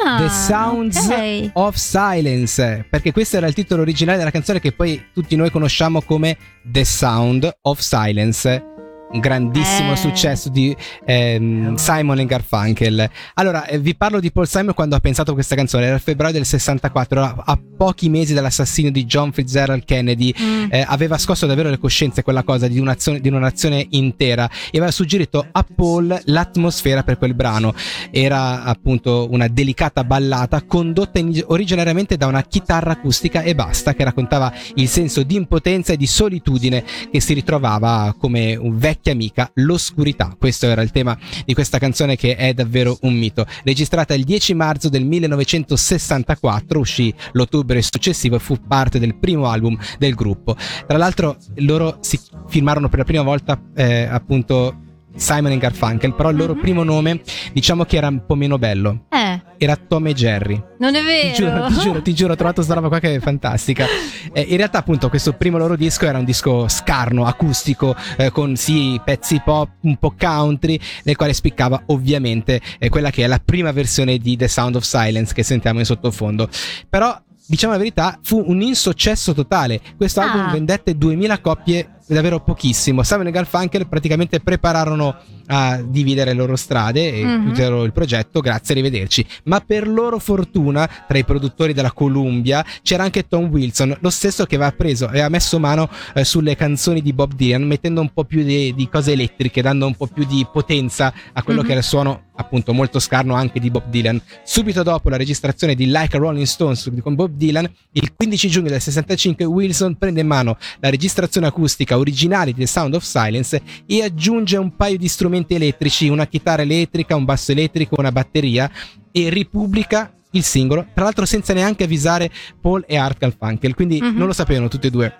Ah, 0.05 0.17
The 0.19 0.29
Sounds 0.29 1.05
ok. 1.05 1.49
of 1.53 1.75
Silence, 1.75 2.85
perché 2.89 3.11
questo 3.11 3.37
era 3.37 3.47
il 3.47 3.53
titolo 3.53 3.81
originale 3.81 4.17
della 4.17 4.31
canzone 4.31 4.59
che 4.61 4.71
poi 4.71 5.07
tutti 5.13 5.35
noi 5.35 5.51
conosciamo 5.51 6.01
come 6.01 6.37
The 6.63 6.85
Sound 6.85 7.57
of 7.63 7.79
Silence. 7.79 8.75
Grandissimo 9.09 9.93
Eh. 9.93 9.95
successo 9.95 10.49
di 10.49 10.75
ehm, 11.05 11.75
Simon 11.75 12.19
e 12.19 12.25
Garfunkel. 12.25 13.09
Allora, 13.35 13.65
eh, 13.65 13.79
vi 13.79 13.95
parlo 13.95 14.19
di 14.19 14.31
Paul 14.31 14.47
Simon 14.47 14.73
quando 14.73 14.95
ha 14.95 14.99
pensato 14.99 15.31
a 15.31 15.33
questa 15.33 15.55
canzone. 15.55 15.85
Era 15.85 15.97
febbraio 15.97 16.33
del 16.33 16.45
64, 16.45 17.21
a, 17.21 17.35
a 17.45 17.59
pochi 17.77 18.09
mesi 18.09 18.33
dall'assassinio 18.33 18.91
di 18.91 19.05
John 19.05 19.31
Fitzgerald 19.31 19.85
Kennedy. 19.85 20.33
Mm. 20.39 20.65
Eh, 20.71 20.85
aveva 20.85 21.17
scosso 21.17 21.45
davvero 21.45 21.69
le 21.69 21.77
coscienze 21.77 22.21
quella 22.21 22.43
cosa 22.43 22.67
di, 22.67 22.79
un'azione, 22.79 23.19
di 23.21 23.29
una 23.29 23.39
nazione 23.39 23.85
intera 23.91 24.49
e 24.71 24.77
aveva 24.77 24.91
suggerito 24.91 25.45
a 25.51 25.65
Paul 25.75 26.21
l'atmosfera 26.25 27.03
per 27.03 27.17
quel 27.17 27.33
brano. 27.33 27.73
Era 28.11 28.63
appunto 28.63 29.27
una 29.31 29.47
delicata 29.47 30.03
ballata 30.03 30.63
condotta 30.63 31.19
in- 31.19 31.43
originariamente 31.47 32.17
da 32.17 32.27
una 32.27 32.43
chitarra 32.43 32.91
acustica 32.91 33.41
e 33.41 33.55
basta 33.55 33.93
che 33.93 34.03
raccontava 34.03 34.51
il 34.75 34.87
senso 34.87 35.23
di 35.23 35.35
impotenza 35.35 35.93
e 35.93 35.97
di 35.97 36.07
solitudine 36.07 36.83
che 37.11 37.21
si 37.21 37.33
ritrovava 37.33 38.13
come 38.17 38.55
un 38.55 38.77
vecchia 38.97 39.11
amica, 39.11 39.49
l'oscurità. 39.55 40.35
Questo 40.37 40.65
era 40.65 40.81
il 40.81 40.91
tema 40.91 41.17
di 41.45 41.53
questa 41.53 41.77
canzone 41.77 42.15
che 42.15 42.35
è 42.35 42.53
davvero 42.53 42.97
un 43.01 43.13
mito. 43.13 43.45
Registrata 43.63 44.13
il 44.13 44.23
10 44.23 44.53
marzo 44.55 44.89
del 44.89 45.05
1964, 45.05 46.79
uscì 46.79 47.13
l'ottobre 47.33 47.81
successivo 47.81 48.35
e 48.35 48.39
fu 48.39 48.59
parte 48.67 48.99
del 48.99 49.15
primo 49.15 49.47
album 49.47 49.77
del 49.99 50.15
gruppo. 50.15 50.55
Tra 50.85 50.97
l'altro 50.97 51.37
loro 51.57 51.97
si 52.01 52.19
firmarono 52.47 52.89
per 52.89 52.99
la 52.99 53.05
prima 53.05 53.23
volta 53.23 53.61
eh, 53.75 54.03
appunto 54.03 54.85
Simon 55.17 55.51
e 55.51 55.57
Garfunkel, 55.57 56.13
però 56.13 56.29
il 56.29 56.37
loro 56.37 56.55
primo 56.55 56.83
nome 56.83 57.21
diciamo 57.51 57.83
che 57.85 57.97
era 57.97 58.07
un 58.07 58.25
po' 58.25 58.35
meno 58.35 58.57
bello. 58.57 59.05
Eh, 59.09 59.41
Era 59.57 59.75
Tom 59.75 60.07
e 60.07 60.13
Jerry. 60.13 60.61
non 60.79 60.93
è 60.95 60.99
Ti 60.99 61.05
vero. 61.05 61.33
giuro, 61.33 61.67
ti 61.67 61.73
giuro, 61.79 62.01
ti 62.03 62.13
giuro, 62.13 62.33
ho 62.33 62.35
trovato 62.35 62.55
questa 62.57 62.75
roba 62.75 62.87
qua 62.89 62.99
che 62.99 63.15
è 63.15 63.19
fantastica. 63.19 63.85
Eh, 64.31 64.41
in 64.41 64.57
realtà, 64.57 64.77
appunto, 64.79 65.09
questo 65.09 65.33
primo 65.33 65.57
loro 65.57 65.75
disco 65.75 66.05
era 66.05 66.19
un 66.19 66.25
disco 66.25 66.67
scarno, 66.67 67.25
acustico, 67.25 67.95
eh, 68.17 68.29
con 68.29 68.55
sì 68.55 68.99
pezzi 69.03 69.41
pop, 69.43 69.69
un 69.81 69.97
po' 69.97 70.13
country, 70.17 70.79
nel 71.03 71.15
quale 71.15 71.33
spiccava 71.33 71.81
ovviamente 71.87 72.61
eh, 72.77 72.89
quella 72.89 73.09
che 73.09 73.23
è 73.23 73.27
la 73.27 73.41
prima 73.43 73.71
versione 73.71 74.17
di 74.19 74.37
The 74.37 74.47
Sound 74.47 74.75
of 74.75 74.83
Silence 74.83 75.33
che 75.33 75.43
sentiamo 75.43 75.79
in 75.79 75.85
sottofondo. 75.85 76.47
Però. 76.89 77.19
Diciamo 77.49 77.71
la 77.71 77.77
verità, 77.79 78.19
fu 78.23 78.43
un 78.45 78.61
insuccesso 78.61 79.33
totale. 79.33 79.79
Questo 79.95 80.19
album 80.19 80.47
Ah. 80.47 80.51
vendette 80.51 80.97
2000 80.97 81.39
copie, 81.39 81.91
davvero 82.07 82.39
pochissimo. 82.39 83.03
Simon 83.03 83.27
e 83.27 83.31
Garfunkel 83.31 83.87
praticamente 83.87 84.39
prepararono 84.39 85.15
a 85.49 85.81
dividere 85.81 86.31
le 86.33 86.37
loro 86.37 86.55
strade 86.55 87.13
e 87.13 87.23
Mhm. 87.23 87.45
chiusero 87.45 87.83
il 87.83 87.91
progetto, 87.93 88.41
grazie, 88.41 88.73
arrivederci. 88.73 89.25
Ma 89.43 89.59
per 89.61 89.87
loro 89.87 90.19
fortuna, 90.19 90.89
tra 91.07 91.17
i 91.17 91.23
produttori 91.23 91.73
della 91.73 91.91
Columbia 91.91 92.65
c'era 92.81 93.03
anche 93.03 93.27
Tom 93.27 93.45
Wilson, 93.45 93.95
lo 94.01 94.09
stesso 94.09 94.45
che 94.45 94.55
aveva 94.55 94.71
preso 94.71 95.09
e 95.09 95.21
ha 95.21 95.29
messo 95.29 95.59
mano 95.59 95.89
eh, 96.13 96.23
sulle 96.25 96.55
canzoni 96.55 97.01
di 97.01 97.13
Bob 97.13 97.33
Dylan, 97.33 97.63
mettendo 97.63 98.01
un 98.01 98.09
po' 98.13 98.23
più 98.25 98.43
di, 98.43 98.73
di 98.73 98.89
cose 98.89 99.13
elettriche, 99.13 99.61
dando 99.61 99.85
un 99.87 99.95
po' 99.95 100.07
più 100.07 100.25
di 100.25 100.45
potenza 100.51 101.13
a 101.33 101.43
quello 101.43 101.59
Mhm. 101.61 101.65
che 101.65 101.71
era 101.71 101.81
il 101.81 101.85
suono 101.85 102.21
appunto 102.39 102.71
molto 102.71 102.99
scarno 102.99 103.33
anche 103.33 103.59
di 103.59 103.71
Bob 103.71 103.89
Dylan. 103.89 104.21
Subito 104.43 104.83
dopo 104.83 105.09
la 105.09 105.17
registrazione 105.17 105.73
di 105.73 105.87
Like 105.87 106.17
a 106.17 106.19
Rolling 106.19 106.45
Stones 106.45 106.91
con 107.01 107.15
Bob 107.15 107.31
Dylan, 107.35 107.67
il 107.93 108.13
15 108.13 108.47
giugno 108.47 108.69
del 108.69 108.79
65 108.81 109.43
Wilson 109.45 109.95
prende 109.97 110.21
in 110.21 110.27
mano 110.27 110.57
la 110.79 110.89
registrazione 110.91 111.47
acustica 111.47 111.96
originale 111.97 112.53
di 112.53 112.59
The 112.61 112.67
Sound 112.67 112.93
of 112.95 113.03
Silence 113.03 113.61
e 113.85 114.03
aggiunge 114.03 114.57
un 114.57 114.75
paio 114.75 114.97
di 114.97 115.07
strumenti 115.07 115.55
elettrici, 115.55 116.07
una 116.07 116.25
chitarra 116.27 116.61
elettrica, 116.61 117.15
un 117.15 117.25
basso 117.25 117.51
elettrico, 117.51 117.95
una 117.97 118.11
batteria 118.11 118.69
e 119.11 119.29
ripubblica 119.29 120.11
il 120.31 120.43
singolo, 120.43 120.85
tra 120.93 121.03
l'altro 121.05 121.25
senza 121.25 121.53
neanche 121.53 121.85
avvisare 121.85 122.29
Paul 122.61 122.83
e 122.87 122.97
Art 122.97 123.17
Garfunkel, 123.17 123.73
quindi 123.73 123.99
Mhm. 124.01 124.15
non 124.17 124.27
lo 124.27 124.33
sapevano 124.33 124.67
tutti 124.67 124.87
e 124.87 124.89
due. 124.91 125.13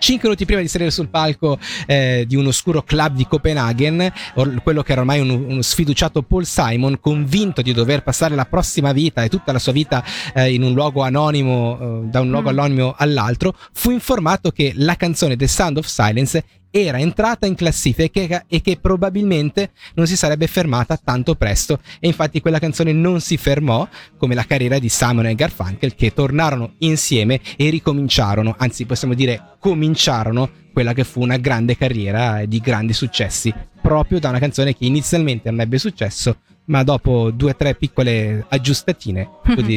Cinque 0.00 0.28
minuti 0.28 0.46
prima 0.46 0.62
di 0.62 0.66
salire 0.68 0.90
sul 0.90 1.08
palco 1.10 1.58
eh, 1.86 2.24
di 2.26 2.34
un 2.34 2.46
oscuro 2.46 2.82
club 2.82 3.14
di 3.16 3.26
Copenaghen, 3.26 4.10
or- 4.34 4.62
quello 4.62 4.82
che 4.82 4.92
era 4.92 5.02
ormai 5.02 5.20
uno, 5.20 5.34
uno 5.34 5.60
sfiduciato 5.60 6.22
Paul 6.22 6.46
Simon, 6.46 6.98
convinto 7.00 7.60
di 7.60 7.74
dover 7.74 8.02
passare 8.02 8.34
la 8.34 8.46
prossima 8.46 8.92
vita 8.92 9.22
e 9.22 9.28
tutta 9.28 9.52
la 9.52 9.58
sua 9.58 9.72
vita 9.72 10.02
eh, 10.34 10.54
in 10.54 10.62
un 10.62 10.72
luogo 10.72 11.02
anonimo, 11.02 11.78
eh, 12.04 12.06
da 12.08 12.20
un 12.20 12.30
luogo 12.30 12.50
Mm. 12.50 12.58
anonimo 12.58 12.94
all'altro, 12.96 13.54
fu 13.72 13.90
informato 13.90 14.50
che 14.50 14.72
la 14.74 14.96
canzone 14.96 15.36
The 15.36 15.46
Sound 15.46 15.76
of 15.76 15.84
Silence 15.86 16.44
era 16.70 16.98
entrata 16.98 17.46
in 17.46 17.54
classifica 17.54 18.04
e 18.04 18.10
che, 18.10 18.42
e 18.46 18.60
che 18.60 18.78
probabilmente 18.80 19.70
non 19.94 20.06
si 20.06 20.16
sarebbe 20.16 20.46
fermata 20.46 20.98
tanto 21.02 21.34
presto 21.34 21.80
e 21.98 22.06
infatti 22.06 22.40
quella 22.40 22.58
canzone 22.58 22.92
non 22.92 23.20
si 23.20 23.36
fermò 23.36 23.88
come 24.16 24.34
la 24.34 24.44
carriera 24.44 24.78
di 24.78 24.88
Simon 24.88 25.26
e 25.26 25.34
Garfunkel 25.34 25.94
che 25.94 26.12
tornarono 26.12 26.74
insieme 26.78 27.40
e 27.56 27.70
ricominciarono, 27.70 28.54
anzi 28.58 28.86
possiamo 28.86 29.14
dire 29.14 29.56
cominciarono 29.58 30.50
quella 30.72 30.92
che 30.92 31.04
fu 31.04 31.20
una 31.20 31.36
grande 31.36 31.76
carriera 31.76 32.44
di 32.44 32.60
grandi 32.60 32.92
successi 32.92 33.52
proprio 33.80 34.20
da 34.20 34.28
una 34.28 34.38
canzone 34.38 34.76
che 34.76 34.84
inizialmente 34.84 35.50
non 35.50 35.60
ebbe 35.60 35.78
successo 35.78 36.36
ma 36.66 36.84
dopo 36.84 37.30
due 37.32 37.50
o 37.50 37.56
tre 37.56 37.74
piccole 37.74 38.44
aggiustatine 38.48 39.28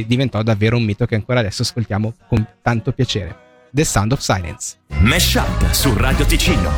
diventò 0.06 0.44
davvero 0.44 0.78
un 0.78 0.84
mito 0.84 1.06
che 1.06 1.16
ancora 1.16 1.40
adesso 1.40 1.64
ascoltiamo 1.64 2.14
con 2.28 2.46
tanto 2.62 2.92
piacere. 2.92 3.43
The 3.76 3.84
Sound 3.84 4.14
of 4.14 4.22
Silence. 4.22 4.78
Mesh 5.02 5.36
Up 5.36 5.74
su 5.74 5.92
Radio 5.96 6.24
Ticino. 6.28 6.70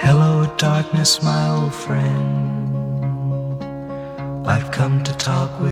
Hello, 0.00 0.52
darkness, 0.56 1.22
my 1.22 1.48
old 1.50 1.72
friend. 1.72 2.74
I've 4.44 4.72
come 4.72 5.04
to 5.04 5.12
talk 5.16 5.60
with 5.60 5.60